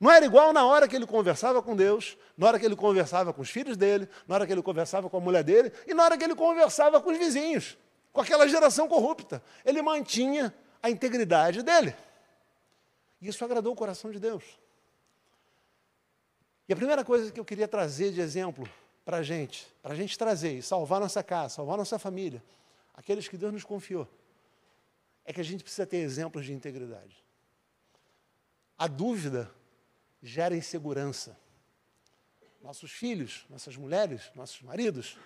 Não 0.00 0.10
era 0.10 0.24
igual 0.24 0.52
na 0.54 0.64
hora 0.66 0.88
que 0.88 0.96
ele 0.96 1.06
conversava 1.06 1.62
com 1.62 1.76
Deus, 1.76 2.16
na 2.36 2.48
hora 2.48 2.58
que 2.58 2.64
ele 2.64 2.74
conversava 2.74 3.32
com 3.32 3.42
os 3.42 3.50
filhos 3.50 3.76
dele, 3.76 4.08
na 4.26 4.34
hora 4.34 4.46
que 4.46 4.52
ele 4.52 4.62
conversava 4.62 5.08
com 5.08 5.18
a 5.18 5.20
mulher 5.20 5.44
dele 5.44 5.70
e 5.86 5.92
na 5.92 6.02
hora 6.02 6.16
que 6.16 6.24
ele 6.24 6.34
conversava 6.34 7.00
com 7.00 7.10
os 7.10 7.18
vizinhos, 7.18 7.76
com 8.10 8.22
aquela 8.22 8.48
geração 8.48 8.88
corrupta. 8.88 9.42
Ele 9.64 9.82
mantinha 9.82 10.52
a 10.82 10.90
integridade 10.90 11.62
dele. 11.62 11.94
E 13.20 13.28
isso 13.28 13.44
agradou 13.44 13.74
o 13.74 13.76
coração 13.76 14.10
de 14.10 14.18
Deus. 14.18 14.42
E 16.66 16.72
a 16.72 16.76
primeira 16.76 17.04
coisa 17.04 17.30
que 17.30 17.38
eu 17.38 17.44
queria 17.44 17.68
trazer 17.68 18.12
de 18.12 18.20
exemplo 18.20 18.68
para 19.04 19.18
a 19.18 19.22
gente, 19.22 19.66
para 19.82 19.92
a 19.92 19.96
gente 19.96 20.16
trazer 20.16 20.54
e 20.54 20.62
salvar 20.62 21.00
nossa 21.00 21.22
casa, 21.22 21.56
salvar 21.56 21.76
nossa 21.76 21.98
família, 21.98 22.42
aqueles 22.94 23.28
que 23.28 23.36
Deus 23.36 23.52
nos 23.52 23.64
confiou, 23.64 24.08
é 25.24 25.32
que 25.32 25.40
a 25.40 25.44
gente 25.44 25.62
precisa 25.62 25.86
ter 25.86 25.98
exemplos 25.98 26.44
de 26.44 26.52
integridade. 26.52 27.24
A 28.76 28.86
dúvida 28.86 29.50
gera 30.22 30.56
insegurança. 30.56 31.38
Nossos 32.62 32.90
filhos, 32.90 33.44
nossas 33.48 33.76
mulheres, 33.76 34.30
nossos 34.34 34.60
maridos, 34.62 35.18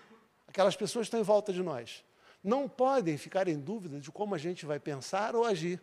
aquelas 0.46 0.76
pessoas 0.76 1.04
que 1.04 1.08
estão 1.08 1.20
em 1.20 1.24
volta 1.24 1.52
de 1.52 1.62
nós, 1.62 2.04
não 2.42 2.68
podem 2.68 3.16
ficar 3.16 3.48
em 3.48 3.58
dúvida 3.58 4.00
de 4.00 4.10
como 4.10 4.34
a 4.34 4.38
gente 4.38 4.66
vai 4.66 4.78
pensar 4.78 5.34
ou 5.34 5.44
agir 5.44 5.80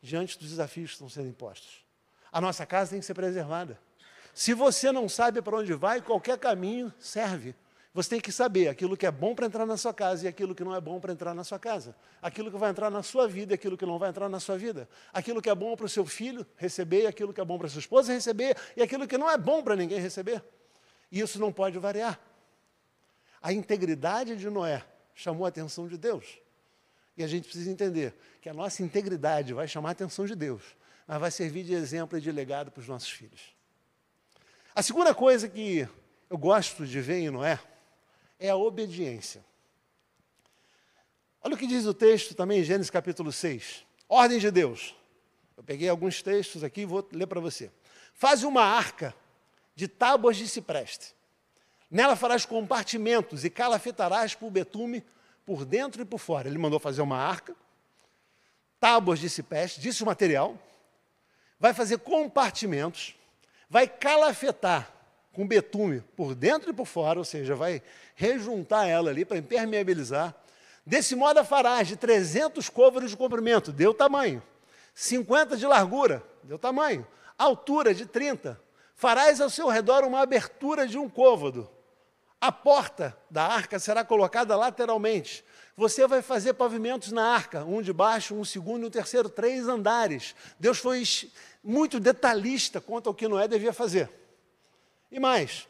diante 0.00 0.38
dos 0.38 0.50
desafios 0.50 0.90
que 0.90 0.94
estão 0.94 1.08
sendo 1.08 1.28
impostos. 1.28 1.84
A 2.30 2.40
nossa 2.40 2.64
casa 2.66 2.90
tem 2.90 3.00
que 3.00 3.06
ser 3.06 3.14
preservada. 3.14 3.78
Se 4.34 4.54
você 4.54 4.92
não 4.92 5.08
sabe 5.08 5.42
para 5.42 5.56
onde 5.56 5.74
vai, 5.74 6.00
qualquer 6.00 6.38
caminho 6.38 6.92
serve. 6.98 7.54
Você 7.98 8.10
tem 8.10 8.20
que 8.20 8.30
saber 8.30 8.68
aquilo 8.68 8.96
que 8.96 9.04
é 9.04 9.10
bom 9.10 9.34
para 9.34 9.46
entrar 9.46 9.66
na 9.66 9.76
sua 9.76 9.92
casa 9.92 10.24
e 10.24 10.28
aquilo 10.28 10.54
que 10.54 10.62
não 10.62 10.72
é 10.72 10.80
bom 10.80 11.00
para 11.00 11.12
entrar 11.12 11.34
na 11.34 11.42
sua 11.42 11.58
casa. 11.58 11.96
Aquilo 12.22 12.48
que 12.48 12.56
vai 12.56 12.70
entrar 12.70 12.90
na 12.90 13.02
sua 13.02 13.26
vida 13.26 13.52
e 13.52 13.56
aquilo 13.56 13.76
que 13.76 13.84
não 13.84 13.98
vai 13.98 14.10
entrar 14.10 14.28
na 14.28 14.38
sua 14.38 14.56
vida. 14.56 14.88
Aquilo 15.12 15.42
que 15.42 15.50
é 15.50 15.54
bom 15.56 15.74
para 15.74 15.86
o 15.86 15.88
seu 15.88 16.06
filho 16.06 16.46
receber 16.54 17.02
e 17.02 17.06
aquilo 17.08 17.34
que 17.34 17.40
é 17.40 17.44
bom 17.44 17.58
para 17.58 17.68
sua 17.68 17.80
esposa 17.80 18.12
receber 18.12 18.56
e 18.76 18.82
aquilo 18.82 19.04
que 19.04 19.18
não 19.18 19.28
é 19.28 19.36
bom 19.36 19.64
para 19.64 19.74
ninguém 19.74 19.98
receber. 19.98 20.44
E 21.10 21.18
isso 21.18 21.40
não 21.40 21.52
pode 21.52 21.76
variar. 21.80 22.20
A 23.42 23.52
integridade 23.52 24.36
de 24.36 24.48
Noé 24.48 24.84
chamou 25.12 25.44
a 25.44 25.48
atenção 25.48 25.88
de 25.88 25.98
Deus. 25.98 26.38
E 27.16 27.24
a 27.24 27.26
gente 27.26 27.46
precisa 27.46 27.68
entender 27.68 28.14
que 28.40 28.48
a 28.48 28.54
nossa 28.54 28.80
integridade 28.80 29.52
vai 29.52 29.66
chamar 29.66 29.88
a 29.88 29.92
atenção 29.92 30.24
de 30.24 30.36
Deus, 30.36 30.62
mas 31.04 31.18
vai 31.18 31.32
servir 31.32 31.64
de 31.64 31.74
exemplo 31.74 32.16
e 32.16 32.20
de 32.20 32.30
legado 32.30 32.70
para 32.70 32.80
os 32.80 32.86
nossos 32.86 33.10
filhos. 33.10 33.56
A 34.72 34.84
segunda 34.84 35.12
coisa 35.12 35.48
que 35.48 35.88
eu 36.30 36.38
gosto 36.38 36.86
de 36.86 37.00
ver 37.00 37.18
em 37.18 37.30
Noé 37.30 37.58
é 38.38 38.50
a 38.50 38.56
obediência. 38.56 39.44
Olha 41.42 41.54
o 41.54 41.58
que 41.58 41.66
diz 41.66 41.86
o 41.86 41.94
texto 41.94 42.34
também 42.34 42.60
em 42.60 42.64
Gênesis 42.64 42.90
capítulo 42.90 43.32
6. 43.32 43.84
Ordem 44.08 44.38
de 44.38 44.50
Deus. 44.50 44.94
Eu 45.56 45.62
peguei 45.62 45.88
alguns 45.88 46.22
textos 46.22 46.62
aqui 46.62 46.82
e 46.82 46.86
vou 46.86 47.06
ler 47.12 47.26
para 47.26 47.40
você. 47.40 47.70
Faz 48.14 48.42
uma 48.42 48.62
arca 48.62 49.14
de 49.74 49.88
tábuas 49.88 50.36
de 50.36 50.48
cipreste. 50.48 51.14
Nela 51.90 52.16
farás 52.16 52.44
compartimentos 52.44 53.44
e 53.44 53.50
calafetarás 53.50 54.34
por 54.34 54.50
betume 54.50 55.04
por 55.46 55.64
dentro 55.64 56.02
e 56.02 56.04
por 56.04 56.18
fora. 56.18 56.48
Ele 56.48 56.58
mandou 56.58 56.78
fazer 56.78 57.00
uma 57.00 57.16
arca, 57.16 57.56
tábuas 58.78 59.18
de 59.18 59.30
cipreste, 59.30 59.80
disse 59.80 60.02
o 60.02 60.06
material, 60.06 60.58
vai 61.58 61.72
fazer 61.72 61.98
compartimentos, 61.98 63.16
vai 63.68 63.88
calafetar 63.88 64.92
com 65.38 65.46
betume 65.46 66.00
por 66.16 66.34
dentro 66.34 66.68
e 66.68 66.72
por 66.72 66.84
fora, 66.84 67.20
ou 67.20 67.24
seja, 67.24 67.54
vai 67.54 67.80
rejuntar 68.16 68.88
ela 68.88 69.10
ali 69.10 69.24
para 69.24 69.38
impermeabilizar. 69.38 70.34
Desse 70.84 71.14
modo 71.14 71.38
a 71.38 71.44
farás 71.44 71.86
de 71.86 71.94
300 71.94 72.68
côvados 72.68 73.12
de 73.12 73.16
comprimento, 73.16 73.70
deu 73.70 73.94
tamanho. 73.94 74.42
50 74.96 75.56
de 75.56 75.64
largura, 75.64 76.24
deu 76.42 76.58
tamanho. 76.58 77.06
Altura 77.38 77.94
de 77.94 78.04
30. 78.04 78.60
Farás 78.96 79.40
ao 79.40 79.48
seu 79.48 79.68
redor 79.68 80.02
uma 80.02 80.22
abertura 80.22 80.88
de 80.88 80.98
um 80.98 81.08
côvado. 81.08 81.70
A 82.40 82.50
porta 82.50 83.16
da 83.30 83.44
arca 83.44 83.78
será 83.78 84.02
colocada 84.02 84.56
lateralmente. 84.56 85.44
Você 85.76 86.04
vai 86.08 86.20
fazer 86.20 86.54
pavimentos 86.54 87.12
na 87.12 87.24
arca, 87.24 87.64
um 87.64 87.80
de 87.80 87.92
baixo, 87.92 88.34
um 88.34 88.44
segundo 88.44 88.82
e 88.82 88.86
um 88.86 88.90
terceiro, 88.90 89.28
três 89.28 89.68
andares. 89.68 90.34
Deus 90.58 90.78
foi 90.78 91.04
muito 91.62 92.00
detalhista 92.00 92.80
quanto 92.80 93.08
ao 93.08 93.14
que 93.14 93.28
Noé 93.28 93.46
devia 93.46 93.72
fazer. 93.72 94.17
E 95.10 95.18
mais, 95.18 95.66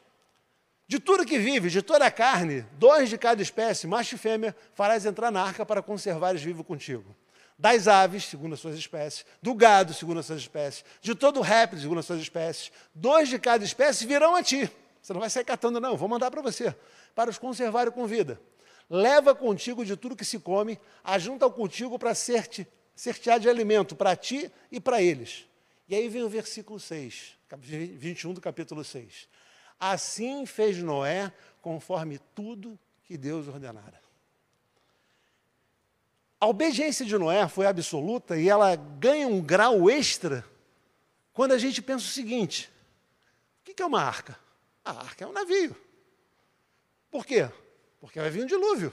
de 0.88 0.98
tudo 0.98 1.26
que 1.26 1.38
vive, 1.38 1.68
de 1.68 1.82
toda 1.82 2.06
a 2.06 2.10
carne, 2.10 2.64
dois 2.78 3.10
de 3.10 3.18
cada 3.18 3.42
espécie, 3.42 3.86
macho 3.86 4.14
e 4.14 4.18
fêmea, 4.18 4.56
farás 4.74 5.04
entrar 5.04 5.30
na 5.30 5.42
arca 5.42 5.64
para 5.66 5.82
conservares 5.82 6.42
vivo 6.42 6.64
contigo. 6.64 7.14
Das 7.58 7.86
aves, 7.88 8.24
segundo 8.24 8.54
as 8.54 8.60
suas 8.60 8.76
espécies, 8.76 9.26
do 9.42 9.54
gado, 9.54 9.92
segundo 9.92 10.20
as 10.20 10.26
suas 10.26 10.40
espécies, 10.40 10.84
de 11.02 11.14
todo 11.14 11.40
réptil, 11.40 11.80
segundo 11.80 11.98
as 11.98 12.06
suas 12.06 12.20
espécies, 12.20 12.72
dois 12.94 13.28
de 13.28 13.38
cada 13.38 13.64
espécie 13.64 14.06
virão 14.06 14.34
a 14.34 14.42
ti. 14.42 14.70
Você 15.02 15.12
não 15.12 15.20
vai 15.20 15.28
sair 15.28 15.44
catando, 15.44 15.80
não, 15.80 15.96
vou 15.96 16.08
mandar 16.08 16.30
para 16.30 16.40
você, 16.40 16.74
para 17.14 17.28
os 17.28 17.36
conservar 17.36 17.90
com 17.90 18.06
vida. 18.06 18.40
Leva 18.88 19.34
contigo 19.34 19.84
de 19.84 19.96
tudo 19.96 20.16
que 20.16 20.24
se 20.24 20.38
come, 20.38 20.80
ajunta 21.04 21.50
contigo 21.50 21.98
para 21.98 22.14
ser-te, 22.14 22.66
ser-te-á 22.94 23.38
de 23.38 23.48
alimento 23.48 23.94
para 23.94 24.16
ti 24.16 24.50
e 24.72 24.80
para 24.80 25.02
eles. 25.02 25.46
E 25.88 25.94
aí 25.94 26.08
vem 26.08 26.22
o 26.22 26.28
versículo 26.28 26.80
6, 26.80 27.37
21 27.56 28.34
do 28.34 28.40
capítulo 28.40 28.84
6. 28.84 29.28
Assim 29.78 30.44
fez 30.46 30.78
Noé 30.78 31.32
conforme 31.62 32.18
tudo 32.34 32.78
que 33.04 33.16
Deus 33.16 33.48
ordenara. 33.48 34.00
A 36.40 36.46
obediência 36.46 37.04
de 37.04 37.16
Noé 37.18 37.48
foi 37.48 37.66
absoluta 37.66 38.36
e 38.36 38.48
ela 38.48 38.76
ganha 38.76 39.26
um 39.26 39.40
grau 39.40 39.90
extra 39.90 40.44
quando 41.32 41.52
a 41.52 41.58
gente 41.58 41.82
pensa 41.82 42.04
o 42.04 42.08
seguinte: 42.08 42.70
o 43.60 43.74
que 43.74 43.82
é 43.82 43.86
uma 43.86 44.02
arca? 44.02 44.38
A 44.84 44.92
arca 44.92 45.24
é 45.24 45.26
um 45.26 45.32
navio. 45.32 45.76
Por 47.10 47.24
quê? 47.26 47.50
Porque 48.00 48.20
vai 48.20 48.30
vir 48.30 48.44
um 48.44 48.46
dilúvio. 48.46 48.92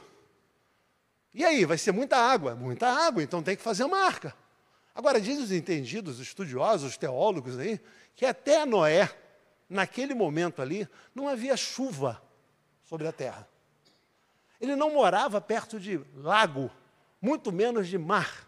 E 1.34 1.44
aí, 1.44 1.66
vai 1.66 1.78
ser 1.78 1.92
muita 1.92 2.18
água? 2.18 2.56
Muita 2.56 2.88
água, 2.88 3.22
então 3.22 3.44
tem 3.44 3.56
que 3.56 3.62
fazer 3.62 3.84
uma 3.84 4.00
arca. 4.00 4.34
Agora, 4.96 5.20
dizem 5.20 5.44
os 5.44 5.52
entendidos, 5.52 6.16
os 6.16 6.28
estudiosos, 6.28 6.92
os 6.92 6.98
teólogos 6.98 7.60
aí, 7.60 7.82
que 8.16 8.26
até 8.26 8.66
Noé, 8.66 9.14
naquele 9.70 10.14
momento 10.14 10.62
ali, 10.62 10.88
não 11.14 11.28
havia 11.28 11.58
chuva 11.58 12.24
sobre 12.86 13.06
a 13.06 13.12
terra. 13.12 13.46
Ele 14.60 14.74
não 14.74 14.94
morava 14.94 15.42
perto 15.42 15.78
de 15.78 16.00
lago, 16.16 16.72
muito 17.22 17.52
menos 17.52 17.90
de 17.90 17.98
mar. 17.98 18.48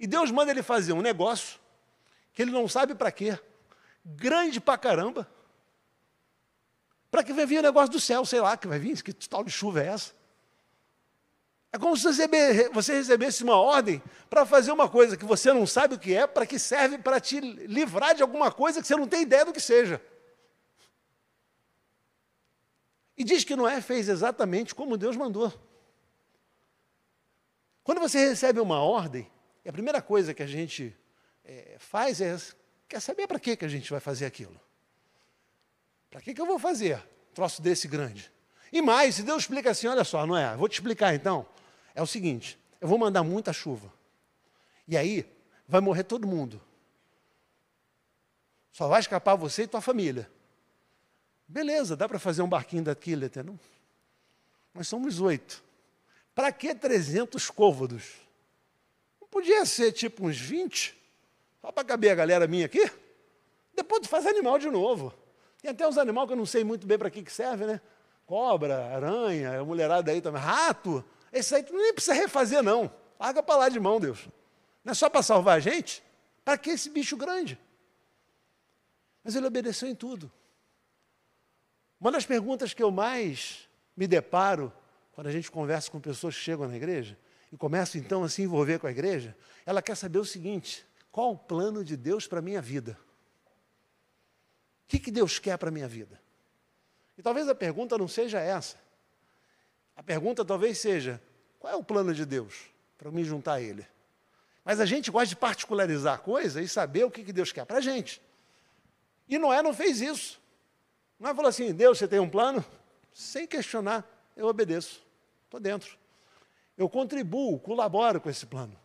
E 0.00 0.06
Deus 0.06 0.32
manda 0.32 0.50
ele 0.50 0.64
fazer 0.64 0.94
um 0.94 1.00
negócio 1.00 1.60
que 2.34 2.42
ele 2.42 2.50
não 2.50 2.66
sabe 2.66 2.92
para 2.92 3.12
quê, 3.12 3.38
grande 4.04 4.60
para 4.60 4.76
caramba, 4.76 5.30
para 7.08 7.22
que 7.22 7.32
vai 7.32 7.46
vir 7.46 7.58
o 7.58 7.62
negócio 7.62 7.92
do 7.92 8.00
céu, 8.00 8.24
sei 8.24 8.40
lá, 8.40 8.56
que 8.56 8.66
vai 8.66 8.80
vir, 8.80 9.00
que 9.00 9.12
tal 9.12 9.44
de 9.44 9.50
chuva 9.50 9.80
é 9.80 9.86
essa? 9.86 10.12
É 11.72 11.78
como 11.78 11.96
se 11.96 12.04
você 12.72 12.92
recebesse 12.94 13.42
uma 13.42 13.56
ordem 13.56 14.02
para 14.28 14.44
fazer 14.44 14.70
uma 14.70 14.90
coisa 14.90 15.16
que 15.16 15.24
você 15.24 15.54
não 15.54 15.66
sabe 15.66 15.94
o 15.94 15.98
que 15.98 16.14
é, 16.14 16.26
para 16.26 16.44
que 16.44 16.58
serve 16.58 16.98
para 16.98 17.18
te 17.18 17.40
livrar 17.40 18.14
de 18.14 18.20
alguma 18.20 18.52
coisa 18.52 18.82
que 18.82 18.86
você 18.86 18.94
não 18.94 19.08
tem 19.08 19.22
ideia 19.22 19.46
do 19.46 19.54
que 19.54 19.60
seja. 19.60 20.00
E 23.16 23.24
diz 23.24 23.42
que 23.42 23.56
Noé 23.56 23.80
fez 23.80 24.10
exatamente 24.10 24.74
como 24.74 24.98
Deus 24.98 25.16
mandou. 25.16 25.50
Quando 27.82 28.00
você 28.00 28.28
recebe 28.28 28.60
uma 28.60 28.82
ordem, 28.82 29.30
a 29.66 29.72
primeira 29.72 30.02
coisa 30.02 30.34
que 30.34 30.42
a 30.42 30.46
gente 30.46 30.94
é, 31.42 31.76
faz 31.78 32.20
é 32.20 32.36
quer 32.86 33.00
saber 33.00 33.26
para 33.26 33.40
que, 33.40 33.56
que 33.56 33.64
a 33.64 33.68
gente 33.68 33.90
vai 33.90 34.00
fazer 34.00 34.26
aquilo. 34.26 34.60
Para 36.10 36.20
que, 36.20 36.34
que 36.34 36.40
eu 36.40 36.46
vou 36.46 36.58
fazer 36.58 36.98
um 37.30 37.34
troço 37.34 37.62
desse 37.62 37.88
grande? 37.88 38.30
E 38.70 38.82
mais, 38.82 39.14
se 39.14 39.22
Deus 39.22 39.44
explica 39.44 39.70
assim, 39.70 39.86
olha 39.86 40.04
só, 40.04 40.26
não 40.26 40.36
é? 40.36 40.54
Vou 40.54 40.68
te 40.68 40.74
explicar 40.74 41.14
então 41.14 41.46
é 41.94 42.02
o 42.02 42.06
seguinte: 42.06 42.58
eu 42.80 42.88
vou 42.88 42.98
mandar 42.98 43.22
muita 43.22 43.52
chuva. 43.52 43.92
E 44.86 44.96
aí 44.96 45.26
vai 45.66 45.80
morrer 45.80 46.04
todo 46.04 46.26
mundo. 46.26 46.60
Só 48.72 48.88
vai 48.88 49.00
escapar 49.00 49.36
você 49.36 49.62
e 49.62 49.66
tua 49.66 49.80
família. 49.80 50.28
Beleza, 51.46 51.94
dá 51.94 52.08
para 52.08 52.18
fazer 52.18 52.42
um 52.42 52.48
barquinho 52.48 52.84
daqui, 52.84 53.14
não? 53.44 53.58
Nós 54.74 54.88
somos 54.88 55.20
oito. 55.20 55.62
Para 56.34 56.50
que 56.50 56.74
300 56.74 57.50
côvados? 57.50 58.14
Não 59.20 59.28
podia 59.28 59.66
ser 59.66 59.92
tipo 59.92 60.26
uns 60.26 60.38
20? 60.38 60.98
Só 61.60 61.70
para 61.70 61.84
caber 61.84 62.10
a 62.10 62.14
galera 62.14 62.46
minha 62.46 62.66
aqui? 62.66 62.90
Depois 63.74 64.02
tu 64.02 64.08
faz 64.08 64.26
animal 64.26 64.58
de 64.58 64.70
novo. 64.70 65.12
Tem 65.60 65.70
até 65.70 65.86
uns 65.86 65.98
animais 65.98 66.26
que 66.26 66.32
eu 66.32 66.36
não 66.36 66.46
sei 66.46 66.64
muito 66.64 66.86
bem 66.86 66.98
para 66.98 67.10
que, 67.10 67.22
que 67.22 67.32
serve, 67.32 67.66
né? 67.66 67.80
Cobra, 68.26 68.86
aranha, 68.86 69.60
a 69.60 69.64
mulherada 69.64 70.10
aí 70.10 70.20
também. 70.20 70.40
Rato. 70.40 71.04
Esse 71.32 71.54
aí 71.54 71.62
tu 71.62 71.72
nem 71.72 71.94
precisa 71.94 72.12
refazer, 72.14 72.62
não. 72.62 72.92
Larga 73.18 73.42
para 73.42 73.56
lá 73.56 73.68
de 73.68 73.80
mão, 73.80 73.98
Deus. 73.98 74.28
Não 74.84 74.92
é 74.92 74.94
só 74.94 75.08
para 75.08 75.22
salvar 75.22 75.56
a 75.56 75.60
gente? 75.60 76.02
Para 76.44 76.58
que 76.58 76.70
esse 76.70 76.90
bicho 76.90 77.16
grande? 77.16 77.58
Mas 79.24 79.34
ele 79.34 79.46
obedeceu 79.46 79.88
em 79.88 79.94
tudo. 79.94 80.30
Uma 82.00 82.10
das 82.10 82.26
perguntas 82.26 82.74
que 82.74 82.82
eu 82.82 82.90
mais 82.90 83.68
me 83.96 84.06
deparo 84.06 84.72
quando 85.12 85.28
a 85.28 85.30
gente 85.30 85.50
conversa 85.50 85.90
com 85.90 86.00
pessoas 86.00 86.34
que 86.34 86.40
chegam 86.40 86.66
na 86.66 86.76
igreja 86.76 87.16
e 87.52 87.56
começam 87.56 88.00
então 88.00 88.24
a 88.24 88.28
se 88.28 88.42
envolver 88.42 88.78
com 88.78 88.86
a 88.86 88.90
igreja, 88.90 89.36
ela 89.64 89.80
quer 89.80 89.96
saber 89.96 90.18
o 90.18 90.24
seguinte: 90.24 90.84
qual 91.12 91.32
o 91.32 91.38
plano 91.38 91.84
de 91.84 91.96
Deus 91.96 92.26
para 92.26 92.40
a 92.40 92.42
minha 92.42 92.60
vida? 92.60 92.98
O 94.84 94.88
que, 94.88 94.98
que 94.98 95.10
Deus 95.10 95.38
quer 95.38 95.56
para 95.56 95.68
a 95.68 95.72
minha 95.72 95.88
vida? 95.88 96.20
E 97.16 97.22
talvez 97.22 97.48
a 97.48 97.54
pergunta 97.54 97.96
não 97.96 98.08
seja 98.08 98.40
essa. 98.40 98.76
A 100.02 100.04
pergunta 100.04 100.44
talvez 100.44 100.78
seja: 100.78 101.22
qual 101.60 101.72
é 101.72 101.76
o 101.76 101.84
plano 101.84 102.12
de 102.12 102.26
Deus 102.26 102.66
para 102.98 103.10
me 103.10 103.22
juntar 103.22 103.54
a 103.54 103.60
Ele? 103.60 103.86
Mas 104.64 104.80
a 104.80 104.84
gente 104.84 105.12
gosta 105.12 105.28
de 105.28 105.36
particularizar 105.36 106.14
a 106.14 106.18
coisa 106.18 106.60
e 106.60 106.68
saber 106.68 107.04
o 107.04 107.10
que, 107.10 107.22
que 107.22 107.32
Deus 107.32 107.52
quer 107.52 107.64
para 107.64 107.78
a 107.78 107.80
gente. 107.80 108.20
E 109.28 109.38
Noé 109.38 109.62
não 109.62 109.72
fez 109.72 110.00
isso. 110.00 110.40
Noé 111.20 111.32
falou 111.34 111.48
assim: 111.48 111.72
Deus, 111.72 111.98
você 111.98 112.08
tem 112.08 112.18
um 112.18 112.28
plano? 112.28 112.64
Sem 113.12 113.46
questionar, 113.46 114.04
eu 114.36 114.46
obedeço. 114.46 115.00
Estou 115.44 115.60
dentro. 115.60 115.96
Eu 116.76 116.88
contribuo, 116.88 117.60
colaboro 117.60 118.20
com 118.20 118.28
esse 118.28 118.44
plano. 118.44 118.76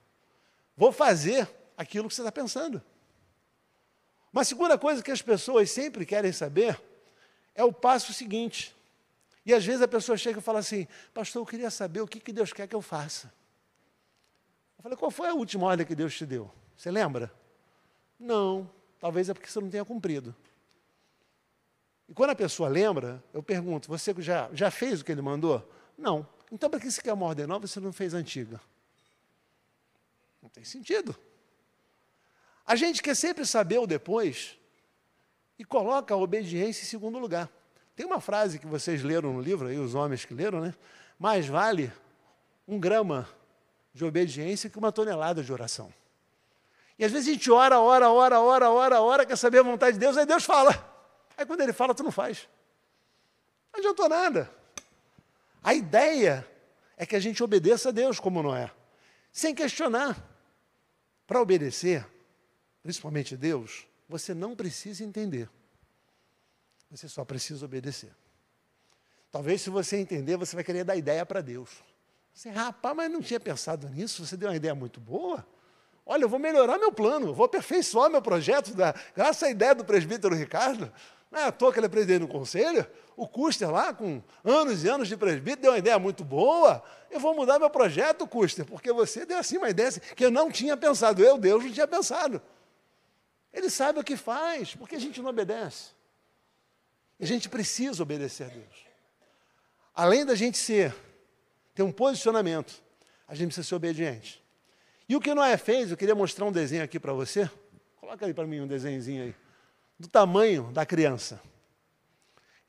Vou 0.75 0.91
fazer 0.91 1.49
aquilo 1.75 2.07
que 2.07 2.13
você 2.13 2.21
está 2.21 2.31
pensando. 2.31 2.81
Uma 4.31 4.43
segunda 4.43 4.77
coisa 4.77 5.01
que 5.01 5.09
as 5.09 5.21
pessoas 5.21 5.71
sempre 5.71 6.05
querem 6.05 6.31
saber 6.31 6.79
é 7.55 7.63
o 7.63 7.73
passo 7.73 8.13
seguinte. 8.13 8.76
E 9.47 9.53
às 9.53 9.65
vezes 9.65 9.81
a 9.81 9.87
pessoa 9.87 10.17
chega 10.17 10.39
e 10.39 10.41
fala 10.41 10.59
assim: 10.59 10.85
Pastor, 11.13 11.41
eu 11.41 11.45
queria 11.45 11.71
saber 11.71 12.01
o 12.01 12.07
que, 12.07 12.19
que 12.19 12.33
Deus 12.33 12.51
quer 12.51 12.67
que 12.67 12.75
eu 12.75 12.81
faça. 12.81 13.33
Eu 14.77 14.83
falei: 14.83 14.97
Qual 14.97 15.09
foi 15.09 15.29
a 15.29 15.33
última 15.33 15.65
ordem 15.65 15.85
que 15.85 15.95
Deus 15.95 16.13
te 16.17 16.25
deu? 16.25 16.51
Você 16.75 16.91
lembra? 16.91 17.31
Não, 18.19 18.69
talvez 18.99 19.29
é 19.29 19.33
porque 19.33 19.49
você 19.49 19.61
não 19.61 19.69
tenha 19.69 19.85
cumprido. 19.85 20.35
E 22.09 22.13
quando 22.13 22.31
a 22.31 22.35
pessoa 22.35 22.67
lembra, 22.67 23.23
eu 23.33 23.41
pergunto: 23.41 23.87
Você 23.87 24.13
já, 24.17 24.49
já 24.51 24.69
fez 24.69 24.99
o 24.99 25.05
que 25.05 25.13
ele 25.13 25.21
mandou? 25.21 25.65
Não. 25.97 26.27
Então, 26.51 26.69
para 26.69 26.81
que 26.81 26.91
você 26.91 27.01
quer 27.01 27.13
uma 27.13 27.25
ordem 27.25 27.47
nova 27.47 27.65
se 27.67 27.79
não 27.79 27.93
fez 27.93 28.13
antiga? 28.13 28.59
Não 30.41 30.49
tem 30.49 30.65
sentido. 30.65 31.17
A 32.65 32.75
gente 32.75 33.01
quer 33.01 33.15
sempre 33.15 33.45
saber 33.45 33.79
o 33.79 33.87
depois 33.87 34.57
e 35.57 35.63
coloca 35.63 36.13
a 36.13 36.17
obediência 36.17 36.83
em 36.83 36.85
segundo 36.85 37.17
lugar. 37.17 37.49
Tem 37.97 38.05
uma 38.05 38.21
frase 38.21 38.59
que 38.59 38.67
vocês 38.67 39.01
leram 39.01 39.33
no 39.33 39.41
livro, 39.41 39.67
aí, 39.67 39.79
os 39.79 39.95
homens 39.95 40.23
que 40.23 40.31
leram, 40.31 40.61
né? 40.61 40.71
Mais 41.17 41.47
vale 41.47 41.91
um 42.67 42.79
grama 42.79 43.27
de 43.91 44.05
obediência 44.05 44.69
que 44.69 44.77
uma 44.77 44.91
tonelada 44.91 45.43
de 45.43 45.51
oração. 45.51 45.91
E 46.99 47.03
às 47.03 47.11
vezes 47.11 47.27
a 47.27 47.31
gente 47.33 47.49
ora, 47.49 47.79
ora, 47.79 48.11
ora, 48.11 48.39
ora, 48.39 48.69
ora, 48.69 49.01
ora, 49.01 49.25
quer 49.25 49.35
saber 49.35 49.61
a 49.61 49.63
vontade 49.63 49.93
de 49.93 49.99
Deus, 49.99 50.15
aí 50.15 50.27
Deus 50.27 50.43
fala. 50.45 50.71
Aí 51.35 51.43
quando 51.43 51.61
ele 51.61 51.73
fala, 51.73 51.95
tu 51.95 52.03
não 52.03 52.11
faz. 52.11 52.47
Não 53.73 53.79
adiantou 53.79 54.07
nada. 54.07 54.47
A 55.63 55.73
ideia 55.73 56.47
é 56.97 57.03
que 57.03 57.15
a 57.15 57.19
gente 57.19 57.43
obedeça 57.43 57.89
a 57.89 57.91
Deus, 57.91 58.19
como 58.19 58.43
não 58.43 58.55
é, 58.55 58.69
sem 59.31 59.55
questionar. 59.55 60.15
Para 61.25 61.41
obedecer, 61.41 62.05
principalmente 62.83 63.35
Deus, 63.35 63.87
você 64.07 64.35
não 64.35 64.55
precisa 64.55 65.03
entender. 65.03 65.49
Você 66.89 67.07
só 67.07 67.25
precisa 67.25 67.65
obedecer. 67.65 68.11
Talvez 69.31 69.61
se 69.61 69.69
você 69.69 69.97
entender, 69.97 70.37
você 70.37 70.55
vai 70.55 70.63
querer 70.63 70.83
dar 70.83 70.95
ideia 70.95 71.25
para 71.25 71.41
Deus. 71.41 71.69
Você, 72.33 72.49
rapaz, 72.49 72.95
mas 72.95 73.11
não 73.11 73.21
tinha 73.21 73.39
pensado 73.39 73.89
nisso, 73.89 74.25
você 74.25 74.37
deu 74.37 74.49
uma 74.49 74.55
ideia 74.55 74.73
muito 74.73 74.99
boa. 74.99 75.45
Olha, 76.05 76.23
eu 76.23 76.29
vou 76.29 76.39
melhorar 76.39 76.77
meu 76.77 76.91
plano, 76.91 77.33
vou 77.33 77.45
aperfeiçoar 77.45 78.09
meu 78.09 78.21
projeto, 78.21 78.73
da, 78.73 78.93
graças 79.15 79.43
à 79.43 79.49
ideia 79.49 79.75
do 79.75 79.83
presbítero 79.83 80.33
Ricardo. 80.33 80.91
Não 81.29 81.39
é 81.39 81.43
à 81.43 81.51
toa 81.51 81.73
que 81.73 81.79
ele 81.79 81.87
é 81.87 81.89
presidente 81.89 82.21
do 82.21 82.27
conselho. 82.27 82.87
O 83.17 83.27
Custer 83.27 83.69
lá, 83.69 83.93
com 83.93 84.23
anos 84.45 84.83
e 84.85 84.87
anos 84.87 85.09
de 85.09 85.17
presbítero, 85.17 85.63
deu 85.63 85.71
uma 85.71 85.77
ideia 85.77 85.99
muito 85.99 86.23
boa. 86.23 86.81
Eu 87.11 87.19
vou 87.19 87.35
mudar 87.35 87.59
meu 87.59 87.69
projeto, 87.69 88.25
Custer, 88.25 88.65
porque 88.65 88.93
você 88.93 89.25
deu 89.25 89.37
assim 89.37 89.57
uma 89.57 89.69
ideia 89.69 89.89
assim, 89.89 89.99
que 89.99 90.23
eu 90.23 90.31
não 90.31 90.49
tinha 90.49 90.77
pensado. 90.77 91.21
Eu, 91.21 91.37
Deus, 91.37 91.65
não 91.65 91.71
tinha 91.71 91.87
pensado. 91.87 92.41
Ele 93.51 93.69
sabe 93.69 93.99
o 93.99 94.03
que 94.03 94.15
faz, 94.15 94.75
porque 94.75 94.95
a 94.95 94.99
gente 94.99 95.21
não 95.21 95.31
obedece. 95.31 95.96
A 97.19 97.25
gente 97.25 97.49
precisa 97.49 98.03
obedecer 98.03 98.45
a 98.45 98.49
Deus. 98.49 98.87
Além 99.93 100.25
da 100.25 100.35
gente 100.35 100.57
ser, 100.57 100.95
ter 101.73 101.81
um 101.81 101.91
posicionamento, 101.91 102.81
a 103.27 103.33
gente 103.33 103.47
precisa 103.47 103.67
ser 103.67 103.75
obediente. 103.75 104.43
E 105.09 105.15
o 105.15 105.19
que 105.19 105.33
Noé 105.33 105.57
fez, 105.57 105.89
eu 105.89 105.97
queria 105.97 106.13
mostrar 106.13 106.45
um 106.45 106.51
desenho 106.51 106.83
aqui 106.83 106.99
para 106.99 107.13
você. 107.13 107.49
Coloca 107.95 108.25
aí 108.25 108.33
para 108.33 108.45
mim 108.45 108.59
um 108.59 108.67
desenhozinho 108.67 109.23
aí. 109.23 109.35
Do 109.99 110.07
tamanho 110.07 110.71
da 110.71 110.85
criança. 110.85 111.41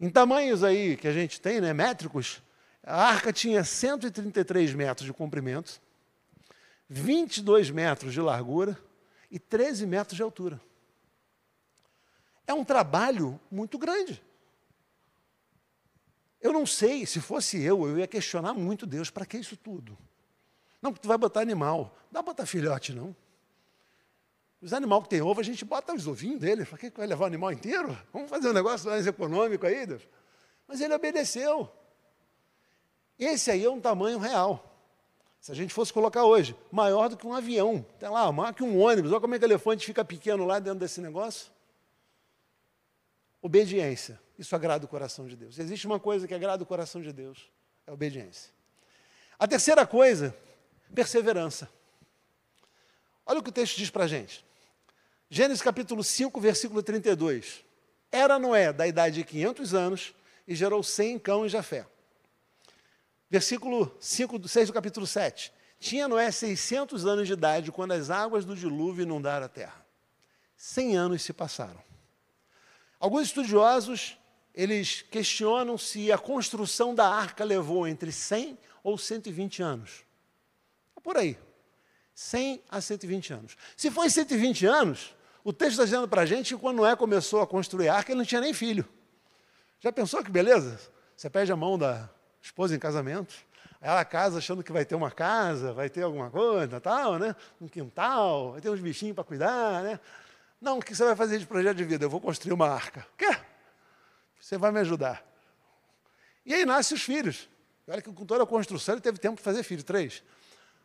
Em 0.01 0.09
tamanhos 0.09 0.65
aí 0.65 0.97
que 0.97 1.09
a 1.09 1.13
gente 1.13 1.41
tem, 1.41 1.61
né, 1.61 1.75
métricos, 1.75 2.41
a 2.83 3.05
arca 3.09 3.33
tinha 3.33 3.63
133 3.63 4.73
metros 4.73 5.05
de 5.05 5.13
comprimento, 5.13 5.81
22 6.89 7.71
metros 7.71 8.15
de 8.15 8.21
largura 8.21 8.79
e 9.31 9.39
13 9.39 9.85
metros 9.87 10.17
de 10.17 10.23
altura. 10.23 10.61
É 12.47 12.55
um 12.55 12.65
trabalho 12.65 13.39
muito 13.51 13.77
grande. 13.77 14.23
Eu 16.41 16.53
não 16.53 16.65
sei, 16.65 17.05
se 17.05 17.21
fosse 17.21 17.61
eu, 17.61 17.89
eu 17.89 17.99
ia 17.99 18.07
questionar 18.07 18.55
muito 18.55 18.87
Deus, 18.87 19.11
para 19.11 19.27
que 19.27 19.37
isso 19.37 19.57
tudo? 19.57 19.99
Não, 20.81 20.93
porque 20.93 21.03
tu 21.03 21.09
vai 21.09 21.19
botar 21.19 21.41
animal. 21.41 21.97
Não 22.07 22.13
dá 22.13 22.23
para 22.23 22.33
botar 22.33 22.47
filhote, 22.47 22.93
não. 22.93 23.15
Os 24.61 24.73
animais 24.73 25.05
que 25.05 25.11
tem 25.11 25.23
ovo, 25.23 25.41
a 25.41 25.45
gente 25.45 25.65
bota 25.65 25.93
os 25.93 26.07
ovinhos 26.07 26.41
dele. 26.41 26.65
Para 26.65 26.79
que 26.79 26.91
vai 26.91 27.07
levar 27.07 27.25
o 27.25 27.27
animal 27.27 27.53
inteiro? 27.53 27.97
Vamos 28.13 28.29
fazer 28.29 28.49
um 28.51 28.53
negócio 28.53 28.89
mais 28.89 29.07
econômico 29.07 29.67
aí, 29.67 29.87
Deus. 29.87 30.03
Mas 30.67 30.81
ele 30.81 30.95
obedeceu. 30.95 31.71
Esse 33.19 33.51
aí 33.51 33.65
é 33.65 33.71
um 33.71 33.81
tamanho 33.81 34.19
real. 34.19 34.65
Se 35.41 35.53
a 35.53 35.55
gente 35.55 35.73
fosse 35.73 35.93
colocar 35.93 36.25
hoje, 36.25 36.57
maior 36.71 37.09
do 37.09 37.17
que 37.17 37.27
um 37.27 37.33
avião. 37.33 37.85
Tem 37.99 38.09
lá, 38.09 38.31
maior 38.33 38.53
que 38.53 38.63
um 38.63 38.79
ônibus. 38.79 39.13
Olha 39.13 39.21
como 39.21 39.35
é 39.35 39.39
que 39.39 39.45
o 39.45 39.47
elefante 39.47 39.87
fica 39.87 40.05
pequeno 40.05 40.45
lá 40.45 40.59
dentro 40.59 40.81
desse 40.81 41.01
negócio. 41.01 41.53
Obediência. 43.41 44.21
Isso 44.39 44.55
agrada 44.55 44.85
o 44.85 44.89
coração 44.89 45.27
de 45.27 45.35
Deus. 45.35 45.59
Existe 45.59 45.87
uma 45.87 45.99
coisa 45.99 46.29
que 46.29 46.33
agrada 46.33 46.63
o 46.63 46.67
coração 46.67 47.03
de 47.03 47.13
Deus: 47.13 47.51
é 47.87 47.91
a 47.91 47.95
obediência. 47.95 48.53
A 49.39 49.49
terceira 49.49 49.87
coisa, 49.87 50.35
perseverança. 50.95 51.69
Olha 53.27 53.41
o 53.41 53.43
que 53.43 53.51
o 53.51 53.53
texto 53.53 53.77
diz 53.77 53.91
para 53.91 54.05
a 54.05 54.09
gente. 54.09 54.45
Gênesis 55.29 55.61
capítulo 55.61 56.03
5, 56.03 56.41
versículo 56.41 56.83
32. 56.83 57.65
Era 58.11 58.39
Noé 58.39 58.73
da 58.73 58.87
idade 58.87 59.17
de 59.17 59.25
500 59.25 59.75
anos 59.75 60.15
e 60.47 60.55
gerou 60.55 60.83
100 60.83 61.19
cão 61.19 61.45
em 61.45 61.49
Jafé. 61.49 61.87
Versículo 63.29 63.95
5, 64.01 64.49
6 64.49 64.69
do 64.69 64.73
capítulo 64.73 65.07
7. 65.07 65.53
Tinha 65.79 66.09
Noé 66.09 66.31
600 66.31 67.05
anos 67.05 67.27
de 67.27 67.35
idade 67.35 67.71
quando 67.71 67.93
as 67.93 68.09
águas 68.09 68.45
do 68.45 68.57
dilúvio 68.57 69.03
inundaram 69.03 69.45
a 69.45 69.49
terra. 69.49 69.85
100 70.57 70.97
anos 70.97 71.23
se 71.23 71.33
passaram. 71.33 71.81
Alguns 72.99 73.27
estudiosos, 73.27 74.19
eles 74.59 75.03
questionam 75.03 75.79
se 75.79 76.11
a 76.11 76.19
construção 76.19 76.93
da 76.93 77.09
arca 77.09 77.45
levou 77.45 77.87
entre 77.87 78.11
100 78.11 78.59
ou 78.83 78.99
120 78.99 79.63
anos. 79.63 80.03
É 80.97 81.01
por 81.01 81.17
aí. 81.17 81.39
100 82.13 82.65
a 82.69 82.81
120 82.81 83.33
anos. 83.33 83.57
Se 83.77 83.89
foi 83.89 84.11
120 84.11 84.67
anos, 84.67 85.15
o 85.45 85.53
texto 85.53 85.75
está 85.75 85.85
dizendo 85.85 86.09
para 86.09 86.23
a 86.23 86.27
gente 86.27 86.57
que 86.57 86.61
quando 86.61 86.79
Noé 86.79 86.97
começou 86.97 87.41
a 87.41 87.47
construir 87.47 87.89
a 87.89 87.95
arca, 87.95 88.11
ele 88.11 88.19
não 88.19 88.25
tinha 88.25 88.41
nem 88.41 88.53
filho. 88.53 88.85
Já 89.79 89.93
pensou 89.93 90.25
que 90.25 90.31
beleza? 90.31 90.81
Você 91.17 91.31
pede 91.31 91.53
a 91.53 91.57
mão 91.57 91.79
da 91.79 92.11
esposa 92.43 92.75
em 92.75 92.81
casamento, 92.81 93.37
ela 93.81 94.05
casa 94.05 94.39
achando 94.39 94.65
que 94.65 94.73
vai 94.73 94.85
ter 94.85 94.97
uma 94.97 95.13
casa, 95.13 95.73
vai 95.73 95.89
ter 95.89 96.03
alguma 96.03 96.31
coisa, 96.31 96.81
tal, 96.81 97.17
né? 97.17 97.37
Um 97.61 97.69
quintal, 97.69 98.53
vai 98.53 98.61
ter 98.61 98.71
uns 98.71 98.81
bichinhos 98.81 99.15
para 99.15 99.23
cuidar, 99.23 99.85
né? 99.85 100.01
Não, 100.61 100.79
o 100.79 100.83
que 100.83 100.97
você 100.97 101.05
vai 101.05 101.15
fazer 101.15 101.39
de 101.39 101.47
projeto 101.47 101.77
de 101.77 101.85
vida? 101.85 102.05
Eu 102.05 102.11
vou 102.11 102.21
construir 102.21 102.53
uma 102.53 102.69
arca. 102.69 103.07
O 103.15 103.17
quê? 103.17 103.48
Você 104.49 104.57
vai 104.57 104.73
me 104.73 104.81
ajudar. 104.81 105.23
E 106.47 106.55
aí 106.55 106.65
nascem 106.65 106.97
os 106.97 107.03
filhos. 107.03 107.51
Olha 107.87 108.01
que 108.01 108.11
com 108.11 108.25
toda 108.25 108.45
a 108.45 108.47
construção 108.47 108.95
ele 108.95 109.03
teve 109.03 109.19
tempo 109.19 109.35
para 109.35 109.45
fazer 109.45 109.63
filho, 109.63 109.85
três. 109.85 110.23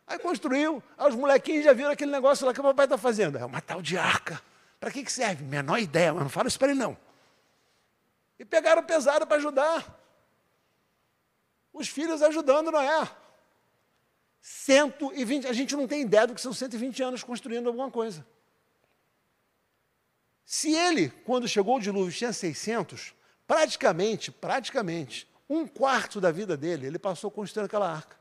Aí 0.06 0.18
construiu, 0.18 0.82
aí 0.98 1.08
os 1.08 1.14
molequinhos 1.14 1.64
já 1.64 1.72
viram 1.72 1.90
aquele 1.90 2.12
negócio 2.12 2.44
lá 2.44 2.52
que 2.52 2.60
o 2.60 2.62
papai 2.62 2.84
está 2.84 2.98
fazendo. 2.98 3.38
É 3.38 3.44
uma 3.46 3.62
tal 3.62 3.80
de 3.80 3.96
arca. 3.96 4.38
Para 4.78 4.90
que, 4.90 5.02
que 5.02 5.10
serve? 5.10 5.44
Menor 5.44 5.78
ideia, 5.78 6.12
mas 6.12 6.24
não 6.24 6.28
fala 6.28 6.46
isso 6.46 6.58
para 6.58 6.72
ele 6.72 6.78
não. 6.78 6.94
E 8.38 8.44
pegaram 8.44 8.82
pesado 8.82 9.26
para 9.26 9.38
ajudar. 9.38 9.98
Os 11.72 11.88
filhos 11.88 12.20
ajudando 12.20 12.70
Noé. 12.70 13.10
120, 14.42 15.46
a 15.46 15.54
gente 15.54 15.74
não 15.74 15.88
tem 15.88 16.02
ideia 16.02 16.26
do 16.26 16.34
que 16.34 16.40
são 16.42 16.52
120 16.52 17.02
anos 17.02 17.24
construindo 17.24 17.66
alguma 17.66 17.90
coisa. 17.90 18.26
Se 20.44 20.70
ele, 20.70 21.08
quando 21.24 21.48
chegou 21.48 21.78
o 21.78 21.80
dilúvio, 21.80 22.12
tinha 22.12 22.30
600, 22.30 23.14
praticamente, 23.46 24.30
praticamente, 24.30 25.28
um 25.48 25.66
quarto 25.66 26.20
da 26.20 26.30
vida 26.30 26.56
dele, 26.56 26.86
ele 26.86 26.98
passou 26.98 27.30
construindo 27.30 27.66
aquela 27.66 27.90
arca. 27.90 28.16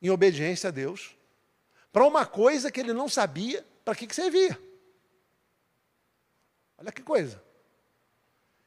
Em 0.00 0.10
obediência 0.10 0.68
a 0.68 0.70
Deus, 0.70 1.16
para 1.92 2.06
uma 2.06 2.24
coisa 2.24 2.70
que 2.70 2.80
ele 2.80 2.92
não 2.92 3.08
sabia 3.08 3.66
para 3.84 3.94
que, 3.94 4.06
que 4.06 4.14
servia. 4.14 4.58
Olha 6.78 6.92
que 6.92 7.02
coisa. 7.02 7.42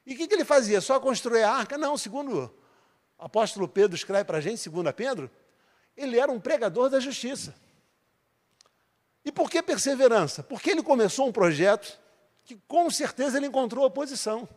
E 0.05 0.13
o 0.13 0.17
que, 0.17 0.27
que 0.27 0.33
ele 0.33 0.43
fazia? 0.43 0.81
Só 0.81 0.99
construir 0.99 1.43
a 1.43 1.51
arca? 1.51 1.77
Não, 1.77 1.97
segundo 1.97 2.53
o 3.17 3.23
apóstolo 3.23 3.67
Pedro 3.67 3.95
escreve 3.95 4.25
para 4.25 4.39
a 4.39 4.41
gente, 4.41 4.69
2 4.69 4.93
Pedro, 4.95 5.29
ele 5.95 6.19
era 6.19 6.31
um 6.31 6.39
pregador 6.39 6.89
da 6.89 6.99
justiça. 6.99 7.55
E 9.23 9.31
por 9.31 9.49
que 9.49 9.61
perseverança? 9.61 10.41
Porque 10.41 10.71
ele 10.71 10.81
começou 10.81 11.27
um 11.27 11.31
projeto 11.31 11.99
que 12.43 12.55
com 12.67 12.89
certeza 12.89 13.37
ele 13.37 13.45
encontrou 13.47 13.85
oposição. 13.85 14.49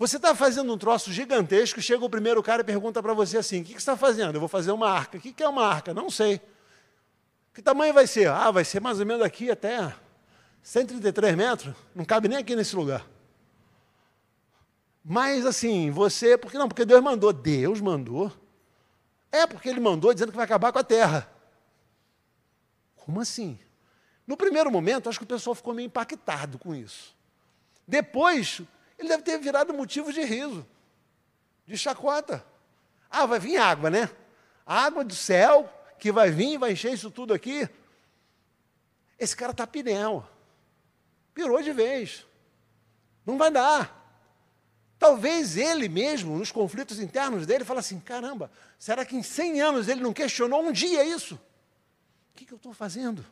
Você 0.00 0.16
está 0.16 0.34
fazendo 0.34 0.72
um 0.72 0.78
troço 0.78 1.12
gigantesco, 1.12 1.78
chega 1.78 2.02
o 2.02 2.08
primeiro 2.08 2.42
cara 2.42 2.62
e 2.62 2.64
pergunta 2.64 3.02
para 3.02 3.12
você 3.12 3.36
assim: 3.36 3.60
o 3.60 3.64
que, 3.64 3.74
que 3.74 3.82
você 3.82 3.90
está 3.90 3.98
fazendo? 3.98 4.34
Eu 4.34 4.40
vou 4.40 4.48
fazer 4.48 4.72
uma 4.72 4.88
arca. 4.88 5.18
O 5.18 5.20
que, 5.20 5.30
que 5.30 5.42
é 5.42 5.46
uma 5.46 5.62
arca? 5.62 5.92
Não 5.92 6.08
sei. 6.08 6.40
Que 7.52 7.60
tamanho 7.60 7.92
vai 7.92 8.06
ser? 8.06 8.30
Ah, 8.30 8.50
vai 8.50 8.64
ser 8.64 8.80
mais 8.80 8.98
ou 8.98 9.04
menos 9.04 9.22
aqui 9.22 9.50
até 9.50 9.94
133 10.62 11.36
metros. 11.36 11.74
Não 11.94 12.06
cabe 12.06 12.28
nem 12.28 12.38
aqui 12.38 12.56
nesse 12.56 12.74
lugar. 12.74 13.06
Mas 15.04 15.44
assim, 15.44 15.90
você, 15.90 16.38
porque 16.38 16.56
não? 16.56 16.66
Porque 16.66 16.86
Deus 16.86 17.02
mandou. 17.02 17.30
Deus 17.30 17.78
mandou. 17.82 18.32
É 19.30 19.46
porque 19.46 19.68
ele 19.68 19.80
mandou 19.80 20.14
dizendo 20.14 20.30
que 20.30 20.36
vai 20.36 20.46
acabar 20.46 20.72
com 20.72 20.78
a 20.78 20.84
terra. 20.84 21.30
Como 22.96 23.20
assim? 23.20 23.58
No 24.26 24.34
primeiro 24.34 24.70
momento, 24.70 25.10
acho 25.10 25.18
que 25.18 25.24
o 25.24 25.28
pessoal 25.28 25.54
ficou 25.54 25.74
meio 25.74 25.88
impactado 25.88 26.58
com 26.58 26.74
isso. 26.74 27.14
Depois, 27.86 28.62
ele 29.00 29.08
deve 29.08 29.22
ter 29.22 29.38
virado 29.38 29.74
motivo 29.74 30.12
de 30.12 30.22
riso, 30.22 30.66
de 31.66 31.76
chacota. 31.76 32.44
Ah, 33.10 33.26
vai 33.26 33.40
vir 33.40 33.56
água, 33.56 33.90
né? 33.90 34.08
água 34.70 35.02
do 35.02 35.14
céu 35.14 35.68
que 35.98 36.12
vai 36.12 36.30
vir, 36.30 36.56
vai 36.56 36.72
encher 36.72 36.92
isso 36.92 37.10
tudo 37.10 37.34
aqui. 37.34 37.68
Esse 39.18 39.34
cara 39.34 39.50
está 39.50 39.66
pinel. 39.66 40.24
Pirou 41.34 41.60
de 41.60 41.72
vez. 41.72 42.24
Não 43.26 43.36
vai 43.36 43.50
dar. 43.50 43.98
Talvez 44.98 45.56
ele 45.56 45.88
mesmo, 45.88 46.38
nos 46.38 46.52
conflitos 46.52 47.00
internos 47.00 47.46
dele, 47.46 47.64
fale 47.64 47.80
assim: 47.80 47.98
caramba, 47.98 48.50
será 48.78 49.04
que 49.04 49.16
em 49.16 49.22
100 49.22 49.60
anos 49.60 49.88
ele 49.88 50.02
não 50.02 50.12
questionou 50.12 50.62
um 50.62 50.70
dia 50.70 51.04
isso? 51.04 51.34
O 51.34 52.36
que, 52.36 52.44
que 52.44 52.52
eu 52.52 52.56
estou 52.56 52.72
fazendo? 52.72 53.24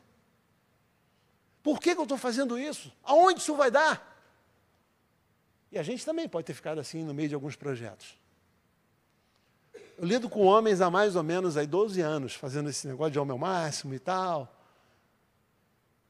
Por 1.63 1.81
que, 1.81 1.95
que 1.95 2.01
eu 2.01 2.05
estou 2.05 2.19
fazendo 2.19 2.59
isso? 2.59 2.93
Aonde 3.05 3.41
isso 3.41 3.55
vai 3.55 3.71
dar? 3.71 4.18
E 5.71 5.79
a 5.79 5.83
gente 5.83 6.05
também 6.05 6.29
pode 6.29 6.47
ter 6.47 6.55
ficado 6.55 6.81
assim 6.81 7.05
no 7.05 7.13
meio 7.13 7.29
de 7.29 7.35
alguns 7.35 7.57
projetos. 7.57 8.17
Eu 9.99 10.05
lido 10.05 10.29
com 10.29 10.45
homens 10.45 10.81
há 10.81 10.89
mais 10.89 11.17
ou 11.17 11.23
menos 11.23 11.57
aí 11.57 11.67
12 11.67 12.01
anos, 12.01 12.35
fazendo 12.35 12.71
esse 12.71 12.87
negócio 12.87 13.11
de 13.11 13.19
homem 13.19 13.33
ao 13.33 13.39
máximo 13.39 13.95
e 13.95 13.99
tal. 13.99 14.55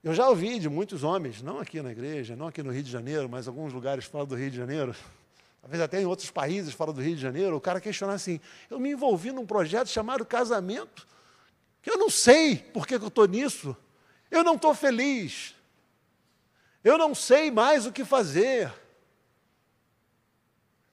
Eu 0.04 0.14
já 0.14 0.28
ouvi 0.28 0.60
de 0.60 0.68
muitos 0.68 1.02
homens, 1.02 1.42
não 1.42 1.58
aqui 1.58 1.82
na 1.82 1.90
igreja, 1.90 2.36
não 2.36 2.46
aqui 2.46 2.62
no 2.62 2.70
Rio 2.70 2.82
de 2.82 2.90
Janeiro, 2.90 3.28
mas 3.28 3.48
alguns 3.48 3.72
lugares 3.72 4.04
fora 4.04 4.26
do 4.26 4.36
Rio 4.36 4.50
de 4.50 4.56
Janeiro, 4.56 4.94
talvez 5.60 5.82
até 5.82 6.00
em 6.00 6.06
outros 6.06 6.30
países 6.30 6.72
fora 6.72 6.92
do 6.92 7.00
Rio 7.00 7.16
de 7.16 7.22
Janeiro, 7.22 7.56
o 7.56 7.60
cara 7.60 7.80
questionar 7.80 8.12
assim: 8.12 8.40
eu 8.70 8.78
me 8.78 8.90
envolvi 8.90 9.32
num 9.32 9.44
projeto 9.44 9.88
chamado 9.88 10.24
casamento, 10.24 11.06
que 11.82 11.90
eu 11.90 11.98
não 11.98 12.08
sei 12.08 12.56
por 12.56 12.86
que, 12.86 12.98
que 12.98 13.04
eu 13.04 13.08
estou 13.08 13.26
nisso, 13.26 13.76
eu 14.30 14.44
não 14.44 14.54
estou 14.54 14.74
feliz, 14.74 15.54
eu 16.84 16.96
não 16.96 17.14
sei 17.14 17.50
mais 17.50 17.86
o 17.86 17.92
que 17.92 18.04
fazer. 18.04 18.70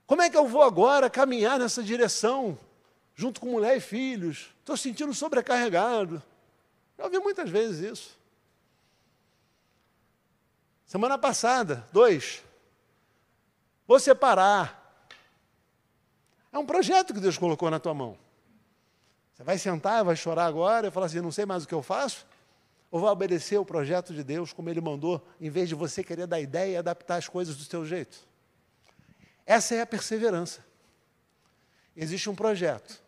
Como 0.07 0.21
é 0.21 0.29
que 0.29 0.37
eu 0.37 0.47
vou 0.47 0.61
agora 0.61 1.09
caminhar 1.09 1.59
nessa 1.59 1.81
direção, 1.81 2.57
junto 3.15 3.41
com 3.41 3.47
mulher 3.47 3.77
e 3.77 3.79
filhos? 3.79 4.53
Estou 4.59 4.77
sentindo 4.77 5.13
sobrecarregado. 5.13 6.21
Já 6.97 7.05
ouvi 7.05 7.19
muitas 7.19 7.49
vezes 7.49 7.91
isso. 7.91 8.17
Semana 10.85 11.17
passada, 11.17 11.87
dois. 11.91 12.43
Vou 13.87 13.99
separar. 13.99 14.81
É 16.53 16.59
um 16.59 16.65
projeto 16.65 17.13
que 17.13 17.19
Deus 17.19 17.37
colocou 17.37 17.69
na 17.69 17.79
tua 17.79 17.93
mão. 17.93 18.17
Você 19.33 19.43
vai 19.43 19.57
sentar, 19.57 20.05
vai 20.05 20.15
chorar 20.15 20.45
agora 20.45 20.87
e 20.87 20.91
falar 20.91 21.07
assim: 21.07 21.19
não 21.19 21.31
sei 21.31 21.45
mais 21.45 21.63
o 21.63 21.67
que 21.67 21.73
eu 21.73 21.83
faço? 21.83 22.25
Ou 22.89 23.01
vai 23.01 23.09
obedecer 23.09 23.57
o 23.57 23.65
projeto 23.65 24.13
de 24.13 24.23
Deus 24.23 24.53
como 24.53 24.69
Ele 24.69 24.79
mandou, 24.79 25.21
em 25.41 25.49
vez 25.49 25.67
de 25.67 25.75
você 25.75 26.03
querer 26.03 26.27
dar 26.27 26.39
ideia 26.39 26.73
e 26.73 26.77
adaptar 26.77 27.17
as 27.17 27.27
coisas 27.27 27.57
do 27.57 27.63
seu 27.63 27.83
jeito? 27.85 28.17
Essa 29.45 29.75
é 29.75 29.81
a 29.81 29.85
perseverança. 29.85 30.65
Existe 31.95 32.29
um 32.29 32.35
projeto. 32.35 33.01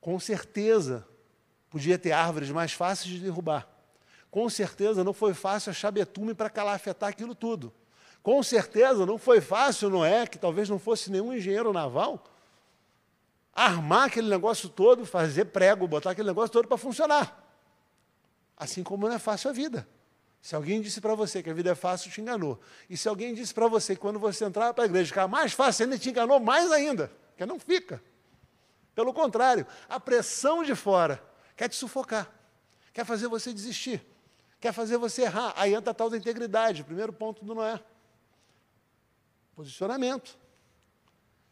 Com 0.00 0.18
certeza, 0.18 1.06
podia 1.70 1.98
ter 1.98 2.12
árvores 2.12 2.50
mais 2.50 2.72
fáceis 2.72 3.14
de 3.14 3.20
derrubar. 3.20 3.68
Com 4.30 4.48
certeza, 4.50 5.02
não 5.02 5.12
foi 5.12 5.32
fácil 5.32 5.70
achar 5.70 5.90
betume 5.90 6.34
para 6.34 6.50
calafetar 6.50 7.08
aquilo 7.08 7.34
tudo. 7.34 7.72
Com 8.22 8.42
certeza, 8.42 9.06
não 9.06 9.16
foi 9.16 9.40
fácil 9.40 9.88
Noé, 9.88 10.26
que 10.26 10.38
talvez 10.38 10.68
não 10.68 10.78
fosse 10.78 11.10
nenhum 11.10 11.32
engenheiro 11.32 11.72
naval, 11.72 12.24
armar 13.54 14.08
aquele 14.08 14.28
negócio 14.28 14.68
todo, 14.68 15.06
fazer 15.06 15.46
prego, 15.46 15.88
botar 15.88 16.10
aquele 16.10 16.28
negócio 16.28 16.52
todo 16.52 16.68
para 16.68 16.76
funcionar. 16.76 17.44
Assim 18.56 18.82
como 18.82 19.08
não 19.08 19.14
é 19.14 19.18
fácil 19.18 19.50
a 19.50 19.52
vida. 19.52 19.88
Se 20.40 20.54
alguém 20.54 20.80
disse 20.80 21.00
para 21.00 21.14
você 21.14 21.42
que 21.42 21.50
a 21.50 21.54
vida 21.54 21.70
é 21.70 21.74
fácil, 21.74 22.10
te 22.10 22.20
enganou. 22.20 22.60
E 22.88 22.96
se 22.96 23.08
alguém 23.08 23.34
disse 23.34 23.52
para 23.52 23.66
você 23.66 23.94
que 23.94 24.00
quando 24.00 24.18
você 24.18 24.44
entrar 24.44 24.72
para 24.72 24.84
a 24.84 24.86
igreja 24.86 25.08
ficar 25.08 25.28
mais 25.28 25.52
fácil, 25.52 25.84
ainda 25.84 25.98
te 25.98 26.10
enganou 26.10 26.38
mais 26.40 26.70
ainda, 26.70 27.10
que 27.36 27.44
não 27.44 27.58
fica. 27.58 28.02
Pelo 28.94 29.12
contrário, 29.12 29.66
a 29.88 30.00
pressão 30.00 30.62
de 30.62 30.74
fora 30.74 31.22
quer 31.56 31.68
te 31.68 31.76
sufocar, 31.76 32.30
quer 32.92 33.04
fazer 33.04 33.28
você 33.28 33.52
desistir, 33.52 34.04
quer 34.60 34.72
fazer 34.72 34.96
você 34.96 35.22
errar. 35.22 35.52
Aí 35.56 35.74
entra 35.74 35.90
a 35.90 35.94
tal 35.94 36.08
da 36.08 36.16
integridade, 36.16 36.84
primeiro 36.84 37.12
ponto 37.12 37.44
do 37.44 37.54
Noé. 37.54 37.80
Posicionamento. 39.54 40.38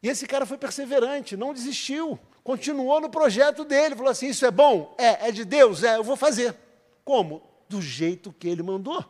E 0.02 0.08
esse 0.08 0.26
cara 0.26 0.46
foi 0.46 0.58
perseverante, 0.58 1.36
não 1.36 1.52
desistiu, 1.52 2.18
continuou 2.44 3.00
no 3.00 3.10
projeto 3.10 3.64
dele, 3.64 3.96
falou 3.96 4.10
assim: 4.10 4.28
Isso 4.28 4.46
é 4.46 4.50
bom? 4.50 4.94
É, 4.98 5.28
é 5.28 5.32
de 5.32 5.44
Deus? 5.44 5.82
É, 5.82 5.96
eu 5.96 6.04
vou 6.04 6.16
fazer. 6.16 6.56
Como? 7.04 7.55
Do 7.68 7.82
jeito 7.82 8.32
que 8.32 8.48
ele 8.48 8.62
mandou. 8.62 9.04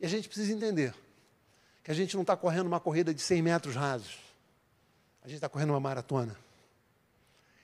E 0.00 0.06
a 0.06 0.08
gente 0.08 0.28
precisa 0.28 0.52
entender 0.52 0.94
que 1.82 1.90
a 1.90 1.94
gente 1.94 2.14
não 2.14 2.22
está 2.22 2.36
correndo 2.36 2.66
uma 2.66 2.80
corrida 2.80 3.14
de 3.14 3.20
100 3.20 3.42
metros 3.42 3.74
rasos, 3.74 4.18
a 5.22 5.28
gente 5.28 5.36
está 5.36 5.48
correndo 5.48 5.70
uma 5.70 5.80
maratona. 5.80 6.36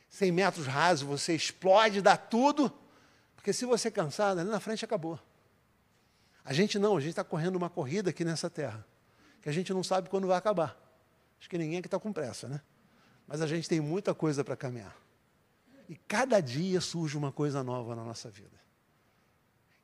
100 0.08 0.32
metros 0.32 0.66
rasos, 0.66 1.06
você 1.06 1.34
explode, 1.34 2.02
dá 2.02 2.16
tudo, 2.16 2.72
porque 3.34 3.52
se 3.52 3.64
você 3.64 3.90
cansar, 3.90 4.36
ali 4.36 4.48
na 4.48 4.60
frente 4.60 4.84
acabou. 4.84 5.18
A 6.44 6.52
gente 6.52 6.78
não, 6.78 6.96
a 6.96 7.00
gente 7.00 7.10
está 7.10 7.24
correndo 7.24 7.56
uma 7.56 7.70
corrida 7.70 8.10
aqui 8.10 8.24
nessa 8.24 8.50
terra, 8.50 8.86
que 9.40 9.48
a 9.48 9.52
gente 9.52 9.72
não 9.72 9.82
sabe 9.82 10.08
quando 10.08 10.26
vai 10.26 10.36
acabar. 10.36 10.76
Acho 11.40 11.48
que 11.48 11.58
ninguém 11.58 11.78
aqui 11.78 11.86
está 11.86 11.98
com 11.98 12.12
pressa, 12.12 12.48
né? 12.48 12.60
Mas 13.26 13.40
a 13.40 13.46
gente 13.46 13.68
tem 13.68 13.80
muita 13.80 14.14
coisa 14.14 14.44
para 14.44 14.56
caminhar. 14.56 14.96
E 15.88 15.96
cada 15.96 16.40
dia 16.40 16.80
surge 16.80 17.16
uma 17.16 17.32
coisa 17.32 17.62
nova 17.62 17.96
na 17.96 18.04
nossa 18.04 18.30
vida. 18.30 18.62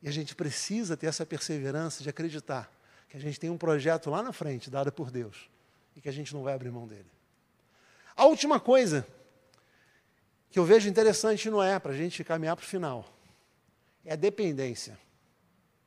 E 0.02 0.08
a 0.08 0.12
gente 0.12 0.34
precisa 0.34 0.96
ter 0.96 1.06
essa 1.06 1.26
perseverança 1.26 2.02
de 2.02 2.08
acreditar 2.08 2.70
que 3.08 3.16
a 3.16 3.20
gente 3.20 3.40
tem 3.40 3.50
um 3.50 3.58
projeto 3.58 4.10
lá 4.10 4.22
na 4.22 4.32
frente, 4.32 4.70
dado 4.70 4.92
por 4.92 5.10
Deus, 5.10 5.48
e 5.96 6.00
que 6.00 6.08
a 6.08 6.12
gente 6.12 6.34
não 6.34 6.42
vai 6.42 6.54
abrir 6.54 6.70
mão 6.70 6.86
dele. 6.86 7.10
A 8.14 8.26
última 8.26 8.60
coisa 8.60 9.06
que 10.50 10.58
eu 10.58 10.64
vejo 10.64 10.88
interessante 10.88 11.50
não 11.50 11.62
é 11.62 11.78
para 11.78 11.92
a 11.92 11.96
gente 11.96 12.22
caminhar 12.22 12.56
para 12.56 12.64
o 12.64 12.66
final, 12.66 13.08
é 14.04 14.12
a 14.12 14.16
dependência 14.16 14.98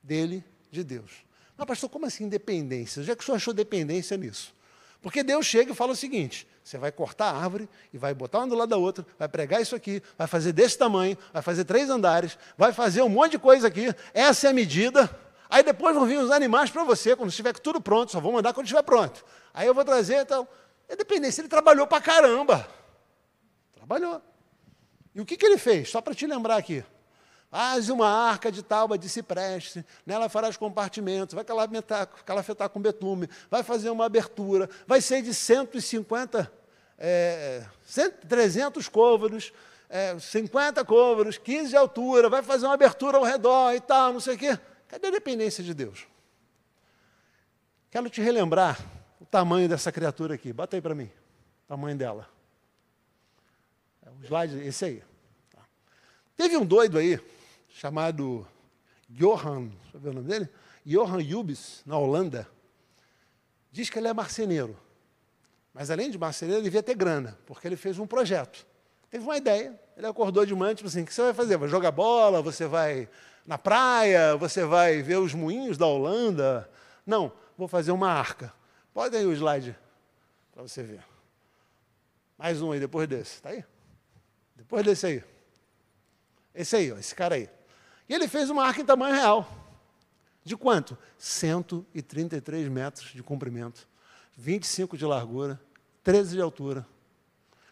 dele 0.01 0.43
de 0.71 0.83
Deus. 0.83 1.23
Mas, 1.57 1.67
pastor, 1.67 1.89
como 1.89 2.05
assim 2.05 2.27
dependência? 2.27 3.03
Já 3.03 3.15
que 3.15 3.21
o 3.21 3.25
senhor 3.25 3.35
achou 3.35 3.53
dependência 3.53 4.17
nisso? 4.17 4.53
Porque 5.01 5.23
Deus 5.23 5.45
chega 5.45 5.71
e 5.71 5.75
fala 5.75 5.93
o 5.93 5.95
seguinte: 5.95 6.47
você 6.63 6.77
vai 6.77 6.91
cortar 6.91 7.31
a 7.31 7.37
árvore 7.37 7.67
e 7.91 7.97
vai 7.97 8.13
botar 8.13 8.39
uma 8.39 8.47
do 8.47 8.55
lado 8.55 8.69
da 8.69 8.77
outra, 8.77 9.05
vai 9.17 9.27
pregar 9.27 9.61
isso 9.61 9.75
aqui, 9.75 10.01
vai 10.17 10.27
fazer 10.27 10.51
desse 10.53 10.77
tamanho, 10.77 11.17
vai 11.33 11.41
fazer 11.41 11.65
três 11.65 11.89
andares, 11.89 12.37
vai 12.57 12.71
fazer 12.71 13.01
um 13.01 13.09
monte 13.09 13.31
de 13.31 13.39
coisa 13.39 13.67
aqui, 13.67 13.93
essa 14.13 14.47
é 14.47 14.49
a 14.51 14.53
medida. 14.53 15.09
Aí 15.49 15.63
depois 15.63 15.93
vão 15.95 16.05
vir 16.05 16.17
os 16.17 16.31
animais 16.31 16.69
para 16.69 16.83
você, 16.83 17.15
quando 17.15 17.29
estiver 17.29 17.51
tudo 17.53 17.81
pronto, 17.81 18.11
só 18.11 18.21
vou 18.21 18.31
mandar 18.31 18.53
quando 18.53 18.67
estiver 18.67 18.83
pronto. 18.83 19.25
Aí 19.53 19.67
eu 19.67 19.73
vou 19.73 19.83
trazer 19.83 20.21
então. 20.21 20.47
É 20.87 20.95
dependência, 20.95 21.41
ele 21.41 21.49
trabalhou 21.49 21.87
para 21.87 22.01
caramba. 22.01 22.67
Trabalhou. 23.75 24.21
E 25.13 25.19
o 25.19 25.25
que, 25.25 25.35
que 25.35 25.45
ele 25.45 25.57
fez? 25.57 25.89
Só 25.89 25.99
para 25.99 26.13
te 26.13 26.25
lembrar 26.25 26.55
aqui. 26.55 26.83
Faz 27.51 27.89
uma 27.89 28.07
arca 28.07 28.49
de 28.49 28.63
tábua 28.63 28.97
de 28.97 29.09
cipreste, 29.09 29.85
nela 30.05 30.29
farás 30.29 30.55
compartimentos, 30.55 31.35
vai 31.35 31.43
calafetar, 31.43 32.07
calafetar 32.25 32.69
com 32.69 32.79
betume, 32.81 33.29
vai 33.49 33.61
fazer 33.61 33.89
uma 33.89 34.05
abertura, 34.05 34.69
vai 34.87 35.01
ser 35.01 35.21
de 35.21 35.33
150, 35.33 36.49
é, 36.97 37.65
300 38.29 38.87
côvados, 38.87 39.51
é, 39.89 40.17
50 40.17 40.85
côvados, 40.85 41.37
15 41.37 41.71
de 41.71 41.75
altura, 41.75 42.29
vai 42.29 42.41
fazer 42.41 42.67
uma 42.67 42.73
abertura 42.73 43.17
ao 43.17 43.23
redor 43.25 43.73
e 43.73 43.81
tal, 43.81 44.13
não 44.13 44.21
sei 44.21 44.35
o 44.35 44.37
quê. 44.37 44.57
Cadê 44.87 45.07
a 45.07 45.11
dependência 45.11 45.61
de 45.61 45.73
Deus? 45.73 46.07
Quero 47.89 48.09
te 48.09 48.21
relembrar 48.21 48.79
o 49.19 49.25
tamanho 49.25 49.67
dessa 49.67 49.91
criatura 49.91 50.35
aqui. 50.35 50.53
Bota 50.53 50.77
aí 50.77 50.81
para 50.81 50.95
mim, 50.95 51.11
o 51.65 51.67
tamanho 51.67 51.97
dela. 51.97 52.29
É 54.05 54.09
o 54.09 54.23
slide, 54.23 54.57
esse 54.65 54.85
aí. 54.85 55.03
Teve 56.37 56.55
um 56.55 56.65
doido 56.65 56.97
aí, 56.97 57.19
chamado 57.73 58.47
Johan, 59.09 59.67
deixa 59.67 59.97
eu 59.97 59.99
ver 59.99 60.09
o 60.09 60.13
nome 60.13 60.27
dele? 60.27 60.49
Johan 60.85 61.21
Jubis, 61.23 61.81
na 61.85 61.97
Holanda. 61.97 62.47
Diz 63.71 63.89
que 63.89 63.99
ele 63.99 64.07
é 64.07 64.13
marceneiro. 64.13 64.77
Mas 65.73 65.89
além 65.89 66.11
de 66.11 66.17
marceneiro, 66.17 66.59
ele 66.59 66.65
devia 66.65 66.83
ter 66.83 66.95
grana, 66.95 67.37
porque 67.45 67.67
ele 67.67 67.75
fez 67.75 67.97
um 67.97 68.05
projeto. 68.05 68.65
Teve 69.09 69.23
uma 69.23 69.37
ideia, 69.37 69.79
ele 69.95 70.07
acordou 70.07 70.45
de 70.45 70.53
manhã, 70.53 70.73
tipo 70.73 70.87
assim, 70.87 71.03
o 71.03 71.05
que 71.05 71.13
você 71.13 71.21
vai 71.21 71.33
fazer? 71.33 71.57
Vai 71.57 71.69
jogar 71.69 71.91
bola? 71.91 72.41
Você 72.41 72.65
vai 72.65 73.09
na 73.45 73.57
praia? 73.57 74.35
Você 74.37 74.65
vai 74.65 75.01
ver 75.01 75.17
os 75.17 75.33
moinhos 75.33 75.77
da 75.77 75.85
Holanda? 75.85 76.69
Não, 77.05 77.31
vou 77.57 77.67
fazer 77.67 77.91
uma 77.91 78.09
arca. 78.09 78.53
Pode 78.93 79.15
aí 79.15 79.25
o 79.25 79.33
slide 79.33 79.77
para 80.51 80.63
você 80.63 80.83
ver. 80.83 81.03
Mais 82.37 82.61
um 82.61 82.71
aí, 82.71 82.79
depois 82.79 83.07
desse. 83.07 83.35
Está 83.35 83.49
aí? 83.49 83.63
Depois 84.55 84.83
desse 84.83 85.05
aí. 85.05 85.23
Esse 86.53 86.75
aí, 86.75 86.91
ó, 86.91 86.97
esse 86.97 87.15
cara 87.15 87.35
aí. 87.35 87.49
E 88.11 88.13
ele 88.13 88.27
fez 88.27 88.49
uma 88.49 88.65
arca 88.65 88.81
em 88.81 88.85
tamanho 88.85 89.15
real. 89.15 89.49
De 90.43 90.57
quanto? 90.57 90.97
133 91.17 92.67
metros 92.67 93.13
de 93.13 93.23
comprimento, 93.23 93.87
25 94.35 94.97
de 94.97 95.05
largura, 95.05 95.57
13 96.03 96.35
de 96.35 96.41
altura. 96.41 96.85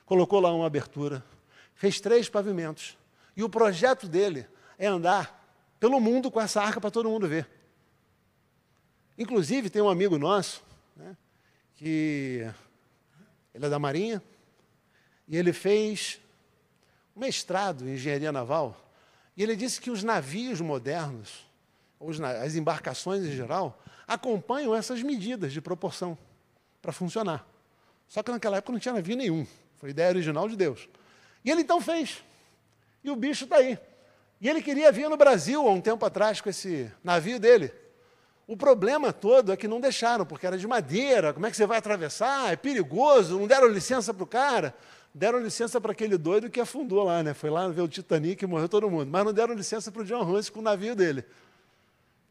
Colocou 0.06 0.40
lá 0.40 0.54
uma 0.54 0.66
abertura, 0.66 1.26
fez 1.76 2.00
três 2.00 2.30
pavimentos. 2.30 2.98
E 3.36 3.44
o 3.44 3.50
projeto 3.50 4.08
dele 4.08 4.48
é 4.78 4.88
andar 4.88 5.46
pelo 5.78 6.00
mundo 6.00 6.32
com 6.32 6.40
essa 6.40 6.62
arca 6.62 6.80
para 6.80 6.90
todo 6.90 7.10
mundo 7.10 7.28
ver. 7.28 7.46
Inclusive, 9.18 9.70
tem 9.70 9.82
um 9.82 9.90
amigo 9.90 10.18
nosso, 10.18 10.64
né, 10.96 11.18
que 11.76 12.50
ele 13.54 13.66
é 13.66 13.70
da 13.70 13.78
Marinha, 13.78 14.24
e 15.28 15.36
ele 15.36 15.52
fez 15.52 16.18
um 17.14 17.20
mestrado 17.20 17.86
em 17.90 17.96
engenharia 17.96 18.32
naval, 18.32 18.89
e 19.40 19.44
ele 19.44 19.56
disse 19.56 19.80
que 19.80 19.90
os 19.90 20.04
navios 20.04 20.60
modernos, 20.60 21.48
as 22.44 22.56
embarcações 22.56 23.24
em 23.24 23.32
geral, 23.32 23.82
acompanham 24.06 24.76
essas 24.76 25.02
medidas 25.02 25.54
de 25.54 25.62
proporção 25.62 26.18
para 26.82 26.92
funcionar. 26.92 27.48
Só 28.06 28.22
que 28.22 28.32
naquela 28.32 28.58
época 28.58 28.74
não 28.74 28.80
tinha 28.82 28.94
navio 28.94 29.16
nenhum. 29.16 29.48
Foi 29.78 29.92
ideia 29.92 30.10
original 30.10 30.50
de 30.50 30.58
Deus. 30.58 30.90
E 31.46 31.50
ele 31.50 31.62
então 31.62 31.80
fez. 31.80 32.22
E 33.02 33.10
o 33.10 33.16
bicho 33.16 33.46
está 33.46 33.56
aí. 33.56 33.80
E 34.42 34.50
ele 34.50 34.62
queria 34.62 34.92
vir 34.92 35.10
no 35.10 35.16
Brasil 35.16 35.66
há 35.66 35.72
um 35.72 35.80
tempo 35.80 36.06
atrás 36.06 36.42
com 36.42 36.50
esse 36.50 36.92
navio 37.02 37.40
dele. 37.40 37.72
O 38.46 38.58
problema 38.58 39.14
todo 39.14 39.54
é 39.54 39.56
que 39.56 39.70
não 39.70 39.80
deixaram, 39.80 40.26
porque 40.26 40.46
era 40.46 40.58
de 40.58 40.68
madeira. 40.68 41.32
Como 41.34 41.46
é 41.46 41.50
que 41.50 41.56
você 41.56 41.66
vai 41.66 41.78
atravessar? 41.78 42.52
É 42.52 42.58
perigoso. 42.58 43.40
Não 43.40 43.48
deram 43.48 43.68
licença 43.68 44.14
para 44.14 44.24
o 44.24 44.28
cara. 44.28 44.76
Deram 45.14 45.40
licença 45.40 45.82
para 45.82 45.92
aquele 45.92 46.18
doido 46.18 46.50
que 46.50 46.60
afundou 46.60 47.04
lá, 47.04 47.24
né? 47.24 47.34
Foi 47.34 47.50
lá 47.50 47.68
ver 47.68 47.82
o 47.82 47.88
Titanic 47.88 48.44
e 48.44 48.48
morreu 48.48 48.70
todo 48.70 48.90
mundo. 48.90 49.10
Mas 49.10 49.26
não 49.26 49.34
deram 49.34 49.54
licença 49.54 49.92
para 49.92 50.02
o 50.02 50.06
John 50.06 50.22
Hunts 50.22 50.50
com 50.50 50.60
o 50.60 50.64
navio 50.64 50.96
dele. 50.96 51.26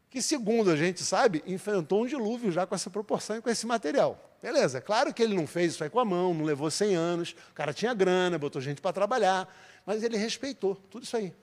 Que, 0.09 0.21
segundo 0.21 0.71
a 0.71 0.75
gente 0.75 1.03
sabe, 1.03 1.43
enfrentou 1.45 2.03
um 2.03 2.07
dilúvio 2.07 2.51
já 2.51 2.65
com 2.65 2.73
essa 2.73 2.89
proporção 2.89 3.37
e 3.37 3.41
com 3.41 3.49
esse 3.49 3.67
material. 3.67 4.29
Beleza, 4.41 4.79
claro 4.79 5.13
que 5.13 5.21
ele 5.21 5.35
não 5.35 5.45
fez 5.45 5.73
isso 5.73 5.83
aí 5.83 5.89
com 5.89 5.99
a 5.99 6.05
mão, 6.05 6.33
não 6.33 6.45
levou 6.45 6.71
100 6.71 6.95
anos, 6.95 7.35
o 7.51 7.53
cara 7.53 7.73
tinha 7.73 7.93
grana, 7.93 8.37
botou 8.37 8.61
gente 8.61 8.81
para 8.81 8.93
trabalhar, 8.93 9.53
mas 9.85 10.01
ele 10.01 10.17
respeitou 10.17 10.75
tudo 10.89 11.03
isso 11.03 11.17
aí. 11.17 11.33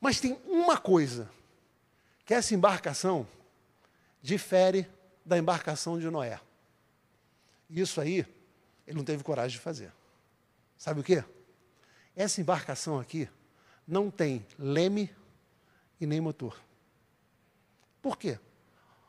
Mas 0.00 0.20
tem 0.20 0.36
uma 0.46 0.76
coisa, 0.76 1.30
que 2.26 2.34
essa 2.34 2.54
embarcação 2.54 3.26
difere 4.20 4.88
da 5.24 5.38
embarcação 5.38 5.98
de 5.98 6.10
Noé. 6.10 6.40
Isso 7.70 8.00
aí, 8.00 8.26
ele 8.86 8.96
não 8.96 9.04
teve 9.04 9.22
coragem 9.22 9.56
de 9.56 9.62
fazer. 9.62 9.92
Sabe 10.82 10.98
o 10.98 11.04
que? 11.04 11.22
Essa 12.16 12.40
embarcação 12.40 12.98
aqui 12.98 13.28
não 13.86 14.10
tem 14.10 14.44
leme 14.58 15.08
e 16.00 16.06
nem 16.06 16.20
motor. 16.20 16.60
Por 18.02 18.18
quê? 18.18 18.36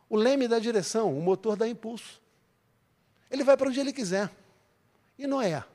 O 0.08 0.16
leme 0.16 0.48
dá 0.48 0.60
direção, 0.60 1.18
o 1.18 1.20
motor 1.20 1.56
dá 1.56 1.68
impulso. 1.68 2.22
Ele 3.28 3.44
vai 3.44 3.58
para 3.58 3.70
onde 3.70 3.80
ele 3.80 3.92
quiser. 3.92 4.30
E 5.18 5.26
Noé? 5.26 5.66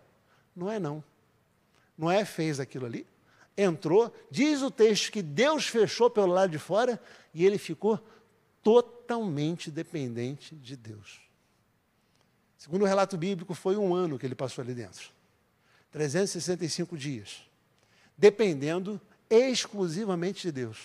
Noé 0.55 0.79
não. 0.79 1.03
Noé 1.99 2.25
fez 2.25 2.61
aquilo 2.61 2.87
ali, 2.87 3.05
entrou, 3.57 4.15
diz 4.31 4.63
o 4.63 4.71
texto 4.71 5.11
que 5.11 5.21
Deus 5.21 5.67
fechou 5.67 6.09
pelo 6.09 6.29
lado 6.29 6.51
de 6.51 6.61
fora 6.61 7.03
e 7.35 7.45
ele 7.45 7.59
ficou 7.59 7.99
totalmente 8.63 9.69
dependente 9.69 10.55
de 10.55 10.77
Deus. 10.77 11.29
Segundo 12.57 12.83
o 12.83 12.87
relato 12.87 13.17
bíblico, 13.17 13.53
foi 13.53 13.77
um 13.77 13.93
ano 13.93 14.17
que 14.17 14.25
ele 14.25 14.37
passou 14.37 14.63
ali 14.63 14.75
dentro. 14.75 15.18
365 15.91 16.97
dias. 16.97 17.43
Dependendo 18.17 19.01
exclusivamente 19.31 20.43
de 20.43 20.53
Deus. 20.53 20.79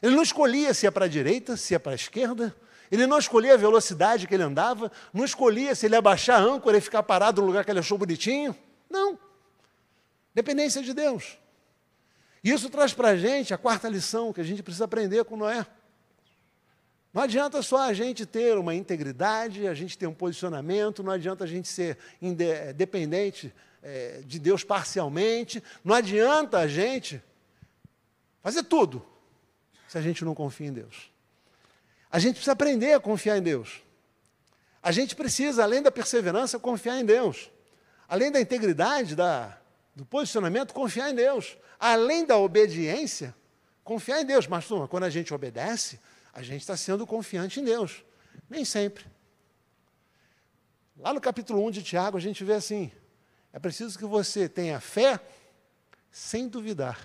Ele 0.00 0.14
não 0.14 0.22
escolhia 0.22 0.74
se 0.74 0.86
ia 0.86 0.92
para 0.92 1.04
a 1.04 1.08
direita, 1.08 1.56
se 1.56 1.74
ia 1.74 1.80
para 1.80 1.92
a 1.92 1.94
esquerda, 1.94 2.54
ele 2.90 3.06
não 3.06 3.18
escolhia 3.18 3.54
a 3.54 3.56
velocidade 3.56 4.26
que 4.26 4.34
ele 4.34 4.42
andava, 4.42 4.92
não 5.14 5.24
escolhia 5.24 5.74
se 5.74 5.86
ele 5.86 5.94
ia 5.94 6.02
baixar 6.02 6.36
a 6.36 6.40
âncora 6.40 6.76
e 6.76 6.80
ficar 6.80 7.02
parado 7.02 7.40
no 7.40 7.46
lugar 7.46 7.64
que 7.64 7.70
ele 7.70 7.78
achou 7.78 7.96
bonitinho. 7.96 8.54
Não. 8.90 9.18
Dependência 10.34 10.82
de 10.82 10.92
Deus. 10.92 11.38
Isso 12.44 12.68
traz 12.68 12.92
para 12.92 13.08
a 13.08 13.16
gente 13.16 13.54
a 13.54 13.58
quarta 13.58 13.88
lição 13.88 14.32
que 14.32 14.40
a 14.40 14.44
gente 14.44 14.62
precisa 14.62 14.84
aprender 14.84 15.24
com 15.24 15.36
Noé. 15.36 15.64
Não 17.12 17.22
adianta 17.22 17.60
só 17.62 17.82
a 17.82 17.92
gente 17.92 18.24
ter 18.24 18.56
uma 18.56 18.74
integridade, 18.74 19.66
a 19.66 19.74
gente 19.74 19.98
ter 19.98 20.06
um 20.06 20.14
posicionamento, 20.14 21.02
não 21.02 21.12
adianta 21.12 21.44
a 21.44 21.46
gente 21.46 21.68
ser 21.68 21.98
dependente 22.74 23.52
é, 23.82 24.22
de 24.24 24.38
Deus 24.38 24.64
parcialmente, 24.64 25.62
não 25.84 25.94
adianta 25.94 26.58
a 26.58 26.66
gente 26.66 27.22
fazer 28.42 28.62
tudo 28.62 29.04
se 29.88 29.98
a 29.98 30.00
gente 30.00 30.24
não 30.24 30.34
confia 30.34 30.68
em 30.68 30.72
Deus. 30.72 31.12
A 32.10 32.18
gente 32.18 32.36
precisa 32.36 32.52
aprender 32.52 32.94
a 32.94 33.00
confiar 33.00 33.36
em 33.36 33.42
Deus. 33.42 33.82
A 34.82 34.90
gente 34.90 35.14
precisa, 35.14 35.62
além 35.62 35.82
da 35.82 35.90
perseverança, 35.90 36.58
confiar 36.58 36.98
em 36.98 37.04
Deus. 37.04 37.50
Além 38.08 38.30
da 38.30 38.40
integridade, 38.40 39.14
da, 39.14 39.58
do 39.94 40.04
posicionamento, 40.04 40.74
confiar 40.74 41.10
em 41.10 41.14
Deus. 41.14 41.56
Além 41.78 42.24
da 42.24 42.36
obediência, 42.36 43.34
confiar 43.84 44.22
em 44.22 44.24
Demas, 44.24 44.46
Mas 44.46 44.66
quando 44.88 45.04
a 45.04 45.10
gente 45.10 45.32
obedece, 45.32 46.00
a 46.32 46.42
gente 46.42 46.62
está 46.62 46.76
sendo 46.76 47.06
confiante 47.06 47.60
em 47.60 47.64
Deus. 47.64 48.04
Nem 48.48 48.64
sempre. 48.64 49.04
Lá 50.96 51.12
no 51.12 51.20
capítulo 51.20 51.64
1 51.66 51.70
de 51.70 51.82
Tiago, 51.82 52.16
a 52.16 52.20
gente 52.20 52.42
vê 52.44 52.54
assim: 52.54 52.90
é 53.52 53.58
preciso 53.58 53.98
que 53.98 54.04
você 54.04 54.48
tenha 54.48 54.80
fé 54.80 55.20
sem 56.10 56.48
duvidar. 56.48 56.98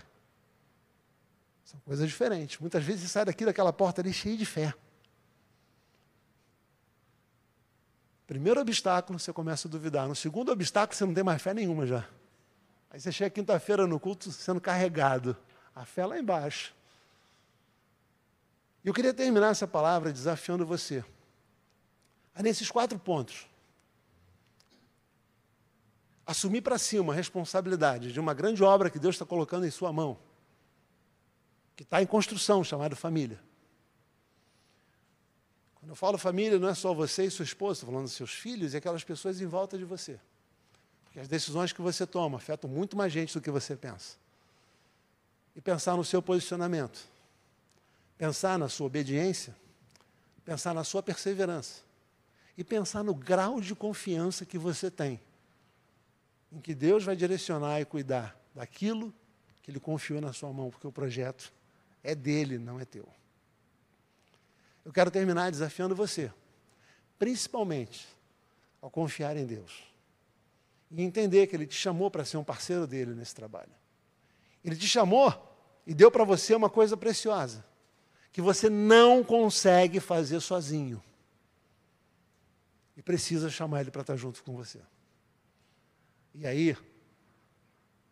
São 1.64 1.80
coisas 1.82 2.08
diferentes. 2.08 2.60
Muitas 2.60 2.84
vezes 2.84 3.02
você 3.02 3.08
sai 3.10 3.26
daqui 3.26 3.44
daquela 3.44 3.74
porta 3.74 4.02
ali 4.02 4.14
cheio 4.14 4.38
de 4.38 4.46
fé. 4.46 4.74
Primeiro 8.26 8.60
obstáculo, 8.60 9.18
você 9.18 9.34
começa 9.34 9.68
a 9.68 9.72
duvidar. 9.72 10.08
No 10.08 10.16
segundo 10.16 10.52
obstáculo, 10.52 10.98
você 10.98 11.06
não 11.06 11.14
tem 11.14 11.24
mais 11.24 11.42
fé 11.42 11.54
nenhuma 11.54 11.86
já. 11.86 12.08
Aí 12.90 13.00
você 13.00 13.12
chega 13.12 13.30
quinta-feira 13.30 13.88
no 13.88 14.00
culto 14.00 14.32
sendo 14.32 14.62
carregado. 14.62 15.36
A 15.74 15.86
fé 15.86 16.06
lá 16.06 16.20
embaixo. 16.20 16.77
Eu 18.88 18.94
queria 18.94 19.14
terminar 19.14 19.50
essa 19.50 19.68
palavra 19.68 20.14
desafiando 20.14 20.66
você. 20.66 21.04
A 22.34 22.42
nesses 22.42 22.72
quatro 22.72 22.98
pontos. 22.98 23.46
Assumir 26.26 26.62
para 26.62 26.78
si 26.78 26.98
uma 26.98 27.14
responsabilidade 27.14 28.14
de 28.14 28.20
uma 28.22 28.34
grande 28.34 28.64
obra 28.64 28.90
que 28.90 28.98
Deus 28.98 29.16
está 29.16 29.26
colocando 29.26 29.66
em 29.66 29.72
sua 29.72 29.92
mão 29.92 30.18
que 31.76 31.84
está 31.84 32.02
em 32.02 32.06
construção, 32.06 32.64
chamado 32.64 32.96
família. 32.96 33.38
Quando 35.76 35.90
eu 35.90 35.96
falo 35.96 36.18
família, 36.18 36.58
não 36.58 36.70
é 36.70 36.74
só 36.74 36.94
você 36.94 37.26
e 37.26 37.30
sua 37.30 37.44
esposa, 37.44 37.82
estou 37.82 37.92
falando 37.92 38.08
seus 38.08 38.32
filhos 38.32 38.74
e 38.74 38.78
aquelas 38.78 39.04
pessoas 39.04 39.42
em 39.42 39.48
volta 39.48 39.78
de 39.78 39.84
você. 39.84 40.18
Porque 41.04 41.20
as 41.20 41.28
decisões 41.28 41.74
que 41.74 41.82
você 41.82 42.08
toma 42.08 42.38
afetam 42.38 42.70
muito 42.70 42.96
mais 42.96 43.12
gente 43.12 43.34
do 43.34 43.42
que 43.42 43.52
você 43.52 43.76
pensa. 43.76 44.16
E 45.54 45.60
pensar 45.60 45.98
no 45.98 46.06
seu 46.06 46.22
posicionamento, 46.22 47.17
pensar 48.18 48.58
na 48.58 48.68
sua 48.68 48.88
obediência, 48.88 49.56
pensar 50.44 50.74
na 50.74 50.84
sua 50.84 51.04
perseverança 51.04 51.82
e 52.58 52.64
pensar 52.64 53.04
no 53.04 53.14
grau 53.14 53.62
de 53.62 53.76
confiança 53.76 54.46
que 54.46 54.58
você 54.58 54.90
tem 54.90 55.20
em 56.52 56.60
que 56.60 56.74
Deus 56.74 57.04
vai 57.04 57.16
direcionar 57.16 57.82
e 57.82 57.86
cuidar 57.86 58.40
daquilo 58.56 59.14
que 59.62 59.70
Ele 59.70 59.80
confiou 59.80 60.22
na 60.22 60.34
sua 60.34 60.52
mão, 60.52 60.70
porque 60.70 60.88
o 60.88 60.92
projeto 60.92 61.54
é 62.04 62.16
dele, 62.16 62.58
não 62.58 62.80
é 62.80 62.86
teu. 62.86 63.08
Eu 64.86 64.94
quero 64.94 65.12
terminar 65.12 65.52
desafiando 65.52 65.96
você, 65.96 66.32
principalmente 67.20 68.08
ao 68.82 68.90
confiar 68.90 69.36
em 69.36 69.46
Deus 69.46 69.84
e 70.90 71.02
entender 71.02 71.48
que 71.48 71.56
Ele 71.56 71.68
te 71.68 71.76
chamou 71.76 72.10
para 72.10 72.24
ser 72.24 72.38
um 72.38 72.44
parceiro 72.44 72.88
dele 72.88 73.14
nesse 73.14 73.36
trabalho. 73.36 73.72
Ele 74.64 74.76
te 74.76 74.88
chamou 74.88 75.34
e 75.86 75.94
deu 75.94 76.10
para 76.10 76.24
você 76.24 76.56
uma 76.56 76.70
coisa 76.70 76.96
preciosa, 76.96 77.64
que 78.38 78.42
você 78.44 78.70
não 78.70 79.24
consegue 79.24 80.00
fazer 80.00 80.40
sozinho. 80.42 81.04
E 82.96 83.02
precisa 83.02 83.50
chamar 83.50 83.82
Ele 83.82 83.90
para 83.90 84.02
estar 84.02 84.16
junto 84.16 84.44
com 84.44 84.56
você. 84.56 84.80
E 86.36 86.46
aí, 86.46 86.78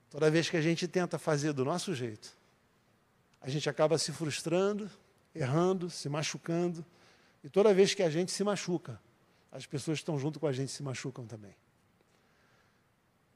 toda 0.09 0.31
vez 0.31 0.49
que 0.49 0.57
a 0.57 0.61
gente 0.63 0.88
tenta 0.88 1.19
fazer 1.19 1.53
do 1.53 1.63
nosso 1.63 1.93
jeito, 1.93 2.35
a 3.39 3.51
gente 3.51 3.69
acaba 3.69 3.99
se 3.99 4.11
frustrando, 4.11 4.89
errando, 5.35 5.91
se 5.91 6.09
machucando. 6.09 6.83
E 7.43 7.47
toda 7.47 7.71
vez 7.71 7.93
que 7.93 8.01
a 8.01 8.09
gente 8.09 8.31
se 8.31 8.43
machuca, 8.43 8.99
as 9.51 9.67
pessoas 9.67 9.99
que 9.99 10.01
estão 10.01 10.17
junto 10.17 10.39
com 10.39 10.47
a 10.47 10.51
gente 10.51 10.71
se 10.71 10.81
machucam 10.81 11.27
também. 11.27 11.55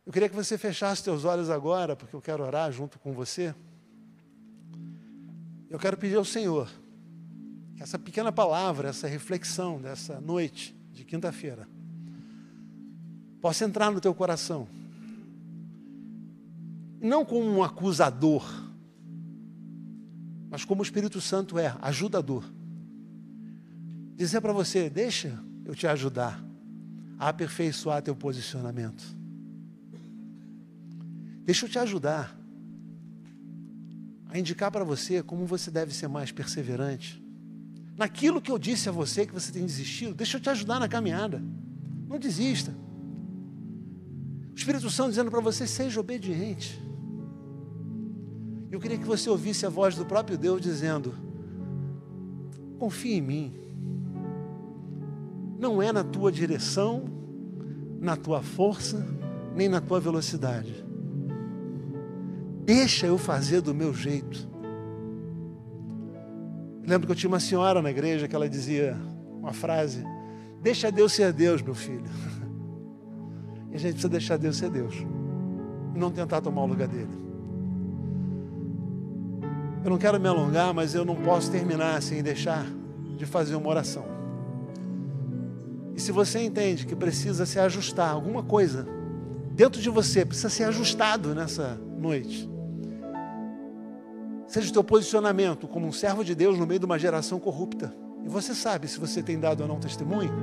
Eu 0.08 0.12
queria 0.12 0.28
que 0.28 0.36
você 0.36 0.58
fechasse 0.58 1.04
seus 1.04 1.24
olhos 1.24 1.52
agora, 1.52 1.96
porque 1.96 2.16
eu 2.16 2.22
quero 2.22 2.44
orar 2.44 2.72
junto 2.72 2.98
com 2.98 3.14
você. 3.14 3.54
Eu 5.70 5.78
quero 5.78 5.96
pedir 5.98 6.16
ao 6.16 6.26
Senhor 6.26 6.68
que 7.76 7.84
essa 7.84 8.00
pequena 8.00 8.32
palavra, 8.32 8.90
essa 8.90 9.08
reflexão 9.08 9.80
dessa 9.80 10.20
noite 10.20 10.76
de 10.92 11.06
quinta-feira, 11.06 11.68
possa 13.40 13.66
entrar 13.66 13.92
no 13.92 14.02
teu 14.02 14.14
coração. 14.14 14.68
Não 17.00 17.24
como 17.24 17.50
um 17.50 17.64
acusador, 17.64 18.44
mas 20.50 20.66
como 20.66 20.82
o 20.82 20.84
Espírito 20.84 21.22
Santo 21.22 21.60
é, 21.60 21.76
ajudador. 21.82 22.44
Dizer 24.16 24.42
para 24.42 24.52
você: 24.52 24.90
deixa 24.90 25.40
eu 25.64 25.76
te 25.76 25.86
ajudar 25.86 26.44
a 27.18 27.30
aperfeiçoar 27.30 28.02
teu 28.02 28.16
posicionamento. 28.16 29.04
Deixa 31.46 31.66
eu 31.66 31.70
te 31.70 31.78
ajudar 31.78 32.39
a 34.30 34.38
indicar 34.38 34.72
para 34.72 34.84
você 34.84 35.24
como 35.24 35.46
você 35.46 35.72
deve 35.72 35.94
ser 35.94 36.08
mais 36.08 36.32
perseverante. 36.32 37.22
Naquilo 37.98 38.40
que 38.40 38.52
eu 38.52 38.60
disse 38.60 38.88
a 38.88 38.92
você 38.92 39.26
que 39.26 39.34
você 39.34 39.52
tem 39.52 39.66
desistido, 39.66 40.14
deixa 40.14 40.38
eu 40.38 40.42
te 40.42 40.50
ajudar 40.50 40.80
na 40.80 40.88
caminhada. 40.88 41.44
Não 42.08 42.20
desista. 42.20 42.74
O 44.52 44.56
Espírito 44.56 44.90
Santo 44.90 45.10
dizendo 45.10 45.32
para 45.32 45.42
você: 45.42 45.68
seja 45.68 46.00
obediente. 46.00 46.82
Eu 48.72 48.80
queria 48.80 48.98
que 48.98 49.06
você 49.06 49.30
ouvisse 49.30 49.66
a 49.66 49.70
voz 49.70 49.96
do 49.96 50.06
próprio 50.06 50.38
Deus 50.38 50.62
dizendo: 50.62 51.14
confie 52.78 53.16
em 53.16 53.22
mim. 53.22 53.54
Não 55.58 55.82
é 55.82 55.92
na 55.92 56.04
tua 56.04 56.32
direção, 56.32 57.04
na 58.00 58.16
tua 58.16 58.42
força, 58.42 59.06
nem 59.54 59.68
na 59.68 59.82
tua 59.82 60.00
velocidade. 60.00 60.86
Deixa 62.70 63.08
eu 63.08 63.18
fazer 63.18 63.62
do 63.62 63.74
meu 63.74 63.92
jeito. 63.96 64.48
Lembro 66.86 67.08
que 67.08 67.12
eu 67.14 67.16
tinha 67.16 67.28
uma 67.28 67.40
senhora 67.40 67.82
na 67.82 67.90
igreja 67.90 68.28
que 68.28 68.36
ela 68.36 68.48
dizia 68.48 68.96
uma 69.42 69.52
frase: 69.52 70.04
Deixa 70.62 70.92
Deus 70.92 71.14
ser 71.14 71.34
Deus, 71.34 71.64
meu 71.64 71.74
filho. 71.74 72.06
E 73.72 73.76
a 73.76 73.78
gente 73.78 73.94
precisa 73.94 74.10
deixar 74.10 74.38
Deus 74.38 74.58
ser 74.58 74.70
Deus. 74.70 74.94
E 75.96 76.00
não 76.00 76.12
tentar 76.12 76.42
tomar 76.42 76.62
o 76.62 76.68
lugar 76.68 76.88
dele. 76.88 77.10
Eu 79.84 79.90
não 79.90 79.98
quero 79.98 80.20
me 80.20 80.28
alongar, 80.28 80.72
mas 80.72 80.94
eu 80.94 81.04
não 81.04 81.16
posso 81.16 81.52
terminar 81.52 82.02
sem 82.04 82.22
deixar 82.22 82.68
de 83.18 83.26
fazer 83.26 83.56
uma 83.56 83.70
oração. 83.70 84.06
E 85.96 86.00
se 86.00 86.12
você 86.12 86.40
entende 86.44 86.86
que 86.86 86.96
precisa 86.96 87.48
se 87.48 87.60
ajustar 87.60 88.12
alguma 88.12 88.44
coisa 88.44 88.88
dentro 89.54 89.82
de 89.82 89.90
você, 89.90 90.24
precisa 90.24 90.50
ser 90.50 90.66
ajustado 90.66 91.34
nessa 91.34 91.80
noite. 91.98 92.59
Seja 94.50 94.72
o 94.72 94.74
teu 94.74 94.84
posicionamento 94.84 95.68
como 95.68 95.86
um 95.86 95.92
servo 95.92 96.26
de 96.26 96.34
Deus 96.34 96.58
no 96.58 96.66
meio 96.66 96.80
de 96.80 96.86
uma 96.86 96.98
geração 96.98 97.40
corrupta. 97.40 97.94
E 98.26 98.28
você 98.28 98.56
sabe 98.56 98.88
se 98.88 99.00
você 99.00 99.22
tem 99.22 99.40
dado 99.40 99.62
ou 99.62 99.68
não 99.68 99.80
testemunho. 99.80 100.34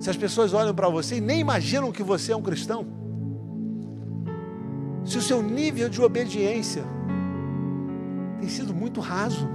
Se 0.00 0.08
as 0.08 0.16
pessoas 0.16 0.54
olham 0.54 0.74
para 0.74 0.88
você 0.88 1.16
e 1.16 1.20
nem 1.20 1.38
imaginam 1.38 1.92
que 1.92 2.02
você 2.02 2.32
é 2.32 2.36
um 2.36 2.40
cristão. 2.40 2.86
Se 5.04 5.18
o 5.18 5.22
seu 5.22 5.42
nível 5.42 5.90
de 5.90 6.00
obediência 6.00 6.84
tem 8.40 8.48
sido 8.48 8.72
muito 8.72 8.98
raso. 8.98 9.46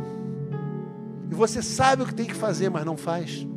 E 1.32 1.34
você 1.34 1.64
sabe 1.64 2.04
o 2.04 2.06
que 2.06 2.14
tem 2.14 2.28
que 2.28 2.36
fazer, 2.36 2.70
mas 2.70 2.86
não 2.86 2.96
faz. 2.96 3.48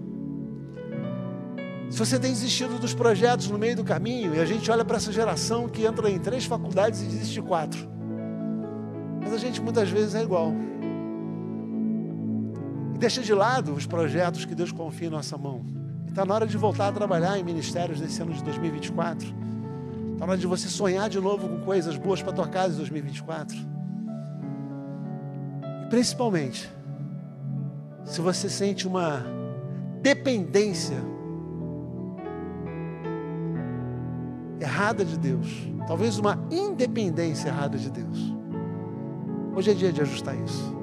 Se 1.90 1.98
você 1.98 2.18
tem 2.18 2.32
desistido 2.32 2.78
dos 2.78 2.94
projetos 2.94 3.50
no 3.50 3.58
meio 3.58 3.76
do 3.76 3.84
caminho, 3.84 4.34
e 4.34 4.40
a 4.40 4.46
gente 4.46 4.70
olha 4.70 4.84
para 4.84 4.96
essa 4.96 5.12
geração 5.12 5.68
que 5.68 5.84
entra 5.84 6.08
em 6.08 6.18
três 6.18 6.46
faculdades 6.46 7.02
e 7.02 7.04
desiste 7.04 7.34
de 7.34 7.42
quatro 7.42 7.93
a 9.32 9.38
gente 9.38 9.60
muitas 9.60 9.88
vezes 9.90 10.14
é 10.14 10.22
igual. 10.22 10.52
E 12.94 12.98
deixa 12.98 13.22
de 13.22 13.32
lado 13.32 13.72
os 13.72 13.87
projetos 13.87 14.44
que 14.44 14.54
Deus 14.54 14.70
confia 14.70 15.08
em 15.08 15.10
nossa 15.10 15.37
mão. 15.38 15.64
Está 16.06 16.24
na 16.24 16.34
hora 16.34 16.46
de 16.46 16.56
voltar 16.56 16.88
a 16.88 16.92
trabalhar 16.92 17.38
em 17.38 17.42
ministérios 17.42 18.00
nesse 18.00 18.22
ano 18.22 18.32
de 18.32 18.42
2024. 18.44 19.26
Está 20.12 20.26
na 20.26 20.32
hora 20.32 20.38
de 20.38 20.46
você 20.46 20.68
sonhar 20.68 21.08
de 21.08 21.20
novo 21.20 21.48
com 21.48 21.60
coisas 21.64 21.96
boas 21.96 22.22
para 22.22 22.32
tua 22.32 22.46
casa 22.46 22.74
em 22.74 22.76
2024. 22.76 23.56
E 25.82 25.87
principalmente, 25.87 26.70
se 28.04 28.20
você 28.20 28.48
sente 28.48 28.87
uma 28.87 29.24
dependência 30.00 30.98
errada 34.60 35.04
de 35.04 35.18
Deus, 35.18 35.48
talvez 35.87 36.18
uma 36.18 36.38
independência 36.50 37.48
errada 37.48 37.76
de 37.76 37.90
Deus. 37.90 38.34
Hoje 39.56 39.70
é 39.70 39.74
dia 39.74 39.92
de 39.92 40.00
ajustar 40.00 40.36
isso. 40.36 40.74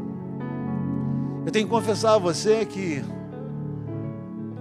Eu 1.45 1.51
tenho 1.51 1.65
que 1.65 1.71
confessar 1.71 2.13
a 2.13 2.17
você 2.17 2.65
que 2.65 3.03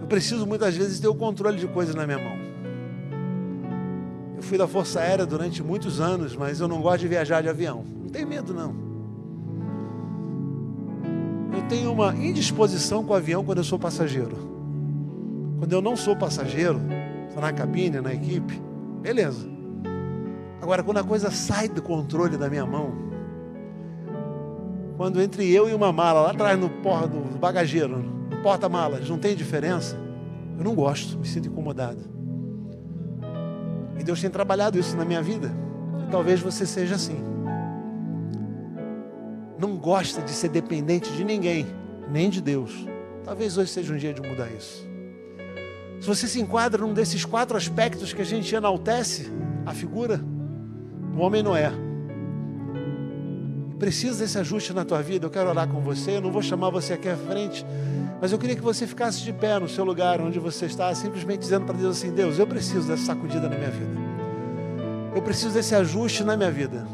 eu 0.01 0.07
preciso 0.09 0.47
muitas 0.47 0.77
vezes 0.77 0.99
ter 0.99 1.07
o 1.07 1.15
controle 1.15 1.59
de 1.59 1.69
coisas 1.69 1.95
na 1.95 2.05
minha 2.07 2.19
mão. 2.19 2.37
Eu 4.37 4.43
fui 4.43 4.59
da 4.59 4.67
Força 4.67 5.01
Aérea 5.01 5.25
durante 5.25 5.63
muitos 5.63 6.01
anos, 6.01 6.35
mas 6.35 6.59
eu 6.59 6.67
não 6.67 6.81
gosto 6.81 7.01
de 7.01 7.09
viajar 7.09 7.41
de 7.41 7.49
avião. 7.49 7.85
Não 8.03 8.09
tenho 8.09 8.27
medo, 8.27 8.53
não. 8.53 8.75
Eu 11.55 11.63
tenho 11.69 11.93
uma 11.93 12.13
indisposição 12.17 13.05
com 13.05 13.13
o 13.13 13.17
avião 13.17 13.45
quando 13.45 13.59
eu 13.59 13.65
sou 13.65 13.79
passageiro. 13.79 14.37
Quando 15.59 15.73
eu 15.73 15.83
não 15.83 15.95
sou 15.95 16.17
passageiro, 16.17 16.81
estou 17.29 17.43
na 17.43 17.53
cabine, 17.53 18.01
na 18.01 18.13
equipe, 18.15 18.61
beleza. 19.03 19.47
Agora, 20.61 20.83
quando 20.83 20.99
a 20.99 21.05
coisa 21.05 21.31
sai 21.31 21.69
do 21.69 21.83
controle 21.83 22.37
da 22.37 22.49
minha 22.49 22.65
mão, 22.67 23.10
quando 25.01 25.19
entre 25.23 25.51
eu 25.51 25.67
e 25.67 25.73
uma 25.73 25.91
mala 25.91 26.21
lá 26.21 26.31
atrás 26.31 26.61
no, 26.61 26.69
porta, 26.69 27.09
no 27.09 27.39
bagageiro, 27.39 27.97
no 27.97 28.43
porta-malas, 28.43 29.09
não 29.09 29.17
tem 29.17 29.35
diferença, 29.35 29.97
eu 30.59 30.63
não 30.63 30.75
gosto, 30.75 31.19
me 31.19 31.27
sinto 31.27 31.49
incomodado. 31.49 32.01
E 33.99 34.05
Deus 34.05 34.21
tem 34.21 34.29
trabalhado 34.29 34.79
isso 34.79 34.95
na 34.99 35.07
minha 35.07 35.23
vida. 35.23 35.51
E 36.07 36.11
talvez 36.11 36.41
você 36.41 36.67
seja 36.67 36.97
assim. 36.97 37.17
Não 39.59 39.79
gosta 39.79 40.21
de 40.21 40.33
ser 40.33 40.51
dependente 40.51 41.11
de 41.13 41.25
ninguém, 41.25 41.67
nem 42.11 42.29
de 42.29 42.43
Deus. 42.43 42.87
Talvez 43.25 43.57
hoje 43.57 43.71
seja 43.71 43.95
um 43.95 43.97
dia 43.97 44.13
de 44.13 44.21
mudar 44.21 44.51
isso. 44.51 44.87
Se 45.99 46.07
você 46.07 46.29
se 46.29 46.43
enquadra 46.43 46.85
num 46.85 46.93
desses 46.93 47.25
quatro 47.25 47.57
aspectos 47.57 48.13
que 48.13 48.21
a 48.21 48.27
gente 48.27 48.55
enaltece 48.55 49.33
a 49.65 49.73
figura 49.73 50.19
do 50.19 51.23
homem 51.23 51.43
Noé, 51.43 51.73
precisa 53.81 54.19
desse 54.19 54.39
ajuste 54.39 54.75
na 54.75 54.85
tua 54.85 55.03
vida, 55.03 55.25
eu 55.25 55.31
quero 55.31 55.49
orar 55.49 55.67
com 55.67 55.81
você. 55.81 56.19
Eu 56.19 56.21
não 56.21 56.31
vou 56.31 56.43
chamar 56.43 56.69
você 56.69 56.93
aqui 56.93 57.09
à 57.09 57.17
frente, 57.17 57.65
mas 58.21 58.31
eu 58.31 58.39
queria 58.39 58.55
que 58.55 58.63
você 58.63 58.87
ficasse 58.87 59.23
de 59.23 59.33
pé 59.33 59.59
no 59.59 59.69
seu 59.69 59.85
lugar 59.85 60.21
onde 60.21 60.39
você 60.39 60.67
está, 60.67 60.95
simplesmente 60.95 61.41
dizendo 61.41 61.65
para 61.65 61.75
Deus 61.75 61.97
assim: 61.97 62.13
Deus, 62.13 62.39
eu 62.39 62.47
preciso 62.47 62.87
dessa 62.87 63.07
sacudida 63.07 63.49
na 63.49 63.57
minha 63.57 63.71
vida. 63.71 63.91
Eu 65.17 65.23
preciso 65.23 65.55
desse 65.55 65.75
ajuste 65.75 66.23
na 66.23 66.37
minha 66.37 66.51
vida. 66.51 66.87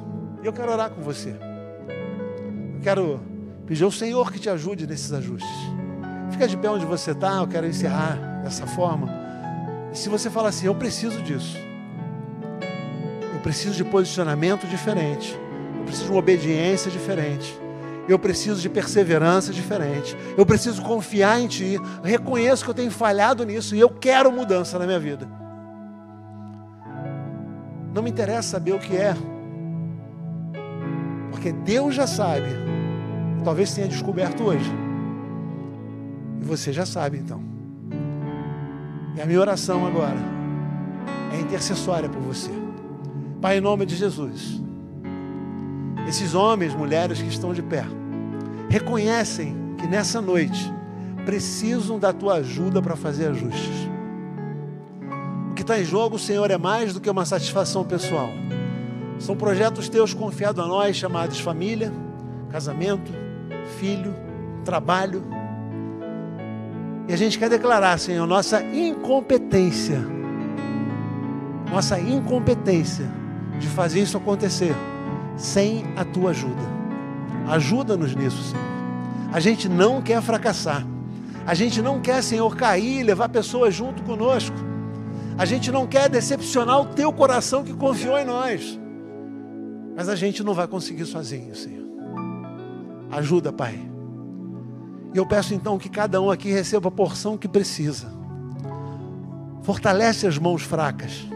E 0.42 0.46
eu 0.46 0.52
quero 0.52 0.70
orar 0.70 0.90
com 0.90 1.02
você. 1.02 1.30
Eu 1.30 2.80
quero 2.82 3.20
pedir 3.66 3.82
ao 3.82 3.90
Senhor 3.90 4.32
que 4.32 4.38
te 4.38 4.48
ajude 4.48 4.86
nesses 4.86 5.12
ajustes. 5.12 5.50
Fica 6.30 6.46
de 6.46 6.56
pé 6.56 6.70
onde 6.70 6.86
você 6.86 7.10
está, 7.10 7.38
eu 7.38 7.48
quero 7.48 7.66
encerrar 7.66 8.14
dessa 8.44 8.66
forma. 8.66 9.08
E 9.92 9.98
se 9.98 10.08
você 10.08 10.30
fala 10.30 10.50
assim, 10.50 10.66
eu 10.66 10.74
preciso 10.74 11.20
disso. 11.20 11.56
Eu 13.34 13.40
preciso 13.40 13.74
de 13.74 13.84
posicionamento 13.84 14.66
diferente 14.66 15.36
preciso 15.86 16.06
de 16.06 16.10
uma 16.12 16.18
obediência 16.18 16.90
diferente. 16.90 17.58
Eu 18.08 18.18
preciso 18.18 18.60
de 18.60 18.68
perseverança 18.68 19.52
diferente. 19.52 20.16
Eu 20.36 20.44
preciso 20.44 20.82
confiar 20.82 21.40
em 21.40 21.48
Ti. 21.48 21.80
Reconheço 22.04 22.64
que 22.64 22.70
eu 22.70 22.74
tenho 22.74 22.90
falhado 22.90 23.44
nisso 23.44 23.74
e 23.74 23.80
eu 23.80 23.88
quero 23.88 24.30
mudança 24.30 24.78
na 24.78 24.86
minha 24.86 24.98
vida. 24.98 25.26
Não 27.92 28.02
me 28.02 28.10
interessa 28.10 28.50
saber 28.50 28.72
o 28.74 28.78
que 28.78 28.94
é, 28.94 29.16
porque 31.30 31.50
Deus 31.50 31.94
já 31.94 32.06
sabe. 32.06 32.48
Talvez 33.42 33.74
tenha 33.74 33.88
descoberto 33.88 34.44
hoje. 34.44 34.70
E 36.40 36.44
você 36.44 36.72
já 36.72 36.84
sabe 36.84 37.18
então. 37.18 37.42
E 39.16 39.20
a 39.20 39.24
minha 39.24 39.40
oração 39.40 39.86
agora 39.86 40.18
é 41.32 41.40
intercessória 41.40 42.08
por 42.08 42.20
você. 42.20 42.50
Pai, 43.40 43.58
em 43.58 43.60
nome 43.60 43.86
de 43.86 43.96
Jesus 43.96 44.65
esses 46.06 46.34
homens, 46.34 46.74
mulheres 46.74 47.20
que 47.20 47.28
estão 47.28 47.52
de 47.52 47.62
pé, 47.62 47.84
reconhecem 48.68 49.74
que 49.78 49.86
nessa 49.86 50.20
noite 50.20 50.72
precisam 51.24 51.98
da 51.98 52.12
tua 52.12 52.34
ajuda 52.34 52.80
para 52.80 52.96
fazer 52.96 53.28
ajustes. 53.28 53.88
O 55.50 55.54
que 55.54 55.62
está 55.62 55.80
em 55.80 55.84
jogo, 55.84 56.18
Senhor, 56.18 56.50
é 56.50 56.58
mais 56.58 56.92
do 56.92 57.00
que 57.00 57.10
uma 57.10 57.24
satisfação 57.24 57.84
pessoal. 57.84 58.28
São 59.18 59.36
projetos 59.36 59.88
teus 59.88 60.12
confiados 60.12 60.62
a 60.62 60.68
nós, 60.68 60.96
chamados 60.96 61.40
família, 61.40 61.92
casamento, 62.50 63.10
filho, 63.78 64.14
trabalho. 64.64 65.24
E 67.08 67.12
a 67.12 67.16
gente 67.16 67.38
quer 67.38 67.48
declarar, 67.48 67.98
Senhor, 67.98 68.26
nossa 68.26 68.62
incompetência 68.62 70.16
nossa 71.70 71.98
incompetência 71.98 73.06
de 73.58 73.66
fazer 73.68 74.00
isso 74.00 74.16
acontecer 74.16 74.74
sem 75.36 75.84
a 75.96 76.04
tua 76.04 76.30
ajuda. 76.30 76.62
Ajuda-nos 77.48 78.14
nisso, 78.14 78.42
Senhor. 78.42 78.64
A 79.32 79.40
gente 79.40 79.68
não 79.68 80.00
quer 80.00 80.20
fracassar. 80.22 80.86
A 81.46 81.54
gente 81.54 81.80
não 81.80 82.00
quer, 82.00 82.22
Senhor, 82.22 82.56
cair 82.56 83.00
e 83.00 83.02
levar 83.04 83.28
pessoas 83.28 83.74
junto 83.74 84.02
conosco. 84.02 84.56
A 85.38 85.44
gente 85.44 85.70
não 85.70 85.86
quer 85.86 86.08
decepcionar 86.08 86.80
o 86.80 86.86
teu 86.86 87.12
coração 87.12 87.62
que 87.62 87.72
confiou 87.72 88.18
em 88.18 88.24
nós. 88.24 88.78
Mas 89.94 90.08
a 90.08 90.16
gente 90.16 90.42
não 90.42 90.54
vai 90.54 90.66
conseguir 90.66 91.04
sozinho, 91.04 91.54
Senhor. 91.54 91.86
Ajuda, 93.10 93.52
Pai. 93.52 93.78
E 95.14 95.18
eu 95.18 95.26
peço 95.26 95.54
então 95.54 95.78
que 95.78 95.88
cada 95.88 96.20
um 96.20 96.30
aqui 96.30 96.50
receba 96.50 96.88
a 96.88 96.92
porção 96.92 97.38
que 97.38 97.48
precisa. 97.48 98.12
Fortalece 99.62 100.26
as 100.26 100.38
mãos 100.38 100.62
fracas. 100.62 101.26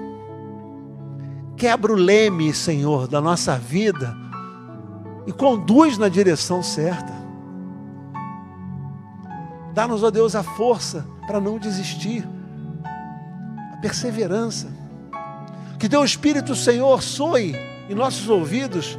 Quebra 1.61 1.93
o 1.93 1.95
leme, 1.95 2.55
Senhor, 2.55 3.07
da 3.07 3.21
nossa 3.21 3.59
vida 3.59 4.17
e 5.27 5.33
conduz 5.33 5.99
na 5.99 6.09
direção 6.09 6.63
certa. 6.63 7.13
Dá-nos, 9.75 10.03
ó 10.03 10.11
Deus, 10.11 10.35
a 10.35 10.43
força 10.43 11.07
para 11.27 11.39
não 11.39 11.59
desistir 11.59 12.27
perseverança. 13.83 14.69
Que 15.79 15.87
teu 15.87 16.03
Espírito, 16.03 16.55
Senhor, 16.55 17.03
soe 17.03 17.55
em 17.91 17.95
nossos 17.95 18.31
ouvidos, 18.31 18.99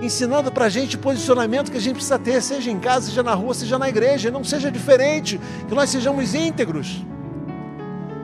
ensinando 0.00 0.50
para 0.50 0.64
a 0.64 0.70
gente 0.70 0.96
o 0.96 1.00
posicionamento 1.00 1.70
que 1.70 1.76
a 1.76 1.80
gente 1.80 1.96
precisa 1.96 2.18
ter, 2.18 2.40
seja 2.40 2.70
em 2.70 2.78
casa, 2.78 3.08
seja 3.08 3.22
na 3.22 3.34
rua, 3.34 3.52
seja 3.52 3.78
na 3.78 3.86
igreja, 3.86 4.30
não 4.30 4.42
seja 4.42 4.72
diferente, 4.72 5.38
que 5.68 5.74
nós 5.74 5.90
sejamos 5.90 6.34
íntegros. 6.34 7.04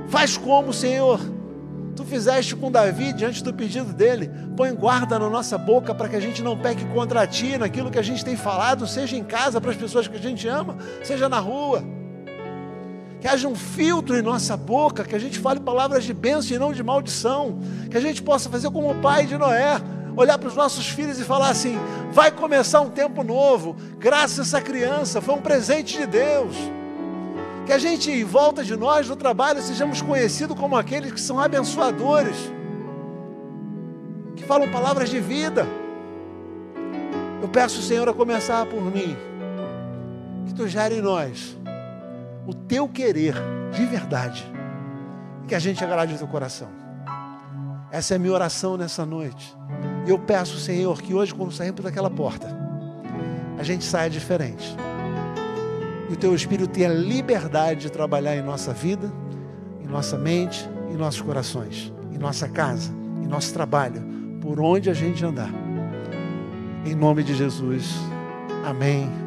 Faz 0.09 0.39
como, 0.39 0.73
Senhor, 0.73 1.21
tu 1.95 2.05
fizeste 2.05 2.57
com 2.57 2.71
Davi 2.71 3.13
diante 3.13 3.43
do 3.43 3.53
pedido 3.53 3.93
dele. 3.93 4.31
Põe 4.57 4.75
guarda 4.75 5.19
na 5.19 5.31
nossa 5.31 5.57
boca 5.57 5.95
para 5.95 6.09
que 6.09 6.17
a 6.17 6.21
gente 6.21 6.43
não 6.43 6.59
peque 6.59 6.85
contra 6.87 7.27
ti 7.27 7.57
naquilo 7.57 7.91
que 7.91 7.99
a 7.99 8.03
gente 8.03 8.25
tem 8.25 8.37
falado, 8.37 8.87
seja 8.87 9.17
em 9.17 9.25
casa 9.25 9.61
para 9.61 9.71
as 9.71 9.77
pessoas 9.77 10.09
que 10.09 10.17
a 10.17 10.21
gente 10.21 10.47
ama, 10.49 10.77
seja 11.03 11.29
na 11.29 11.39
rua 11.39 11.83
que 13.25 13.29
haja 13.29 13.49
um 13.49 13.55
filtro 13.55 14.19
em 14.19 14.21
nossa 14.21 14.55
boca, 14.55 15.03
que 15.03 15.15
a 15.15 15.19
gente 15.19 15.39
fale 15.39 15.59
palavras 15.59 16.05
de 16.05 16.13
bênção 16.13 16.55
e 16.55 16.61
não 16.61 16.75
de 16.75 16.83
maldição, 16.83 17.59
que 17.91 17.97
a 17.97 18.01
gente 18.01 18.23
possa 18.23 18.51
fazer 18.51 18.71
como 18.71 18.91
o 18.91 18.97
pai 18.97 19.25
de 19.25 19.39
Noé, 19.39 19.81
olhar 20.15 20.37
para 20.37 20.49
os 20.49 20.55
nossos 20.55 20.87
filhos 20.89 21.19
e 21.19 21.25
falar 21.25 21.49
assim: 21.49 21.79
vai 22.13 22.31
começar 22.31 22.83
um 22.83 22.91
tempo 22.91 23.25
novo, 23.25 23.77
graças 23.99 24.41
a 24.41 24.43
essa 24.43 24.61
criança, 24.61 25.23
foi 25.23 25.35
um 25.37 25.41
presente 25.41 25.97
de 25.97 26.07
Deus. 26.07 26.55
Que 27.67 27.73
a 27.73 27.79
gente, 27.79 28.11
em 28.11 28.25
volta 28.25 28.63
de 28.63 28.77
nós, 28.77 29.09
no 29.09 29.17
trabalho, 29.17 29.63
sejamos 29.63 30.03
conhecidos 30.03 30.59
como 30.59 30.77
aqueles 30.77 31.13
que 31.13 31.21
são 31.21 31.41
abençoadores, 31.41 32.37
que 34.37 34.45
falam 34.45 34.71
palavras 34.71 35.09
de 35.09 35.19
vida. 35.19 35.67
Eu 37.41 37.49
peço, 37.49 37.81
Senhor, 37.83 38.09
a 38.09 38.13
começar 38.13 38.67
por 38.67 38.83
mim, 38.83 39.17
que 40.47 40.55
tu 40.55 40.69
gere 40.69 40.97
em 40.97 41.03
nós 41.03 41.57
o 42.47 42.53
teu 42.53 42.87
querer 42.89 43.35
de 43.73 43.85
verdade. 43.87 44.45
E 45.43 45.47
que 45.47 45.55
a 45.55 45.59
gente 45.59 45.83
agrade 45.83 46.15
o 46.15 46.19
teu 46.19 46.27
coração. 46.27 46.69
Essa 47.91 48.15
é 48.15 48.17
a 48.17 48.19
minha 48.19 48.33
oração 48.33 48.77
nessa 48.77 49.07
noite. 49.07 49.57
E 50.07 50.11
eu 50.11 50.19
peço, 50.19 50.59
Senhor, 50.59 51.01
que 51.01 51.15
hoje, 51.15 51.35
quando 51.35 51.53
saímos 51.53 51.81
daquela 51.81 52.11
porta, 52.11 52.49
a 53.59 53.63
gente 53.63 53.85
saia 53.85 54.11
diferente. 54.11 54.77
E 56.09 56.13
o 56.13 56.17
teu 56.17 56.35
Espírito 56.35 56.69
tenha 56.69 56.89
liberdade 56.89 57.83
de 57.83 57.91
trabalhar 57.91 58.37
em 58.37 58.43
nossa 58.43 58.73
vida, 58.73 59.13
em 59.83 59.87
nossa 59.87 60.19
mente, 60.19 60.69
em 60.93 60.97
nossos 60.97 61.21
corações, 61.21 61.93
em 62.13 62.19
nossa 62.19 62.49
casa, 62.49 62.93
em 63.23 63.27
nosso 63.27 63.53
trabalho, 63.53 64.03
por 64.41 64.61
onde 64.61 64.91
a 64.91 64.95
gente 64.95 65.25
andar. 65.25 65.51
Em 66.85 66.95
nome 66.95 67.23
de 67.23 67.35
Jesus. 67.35 67.95
Amém. 68.65 69.25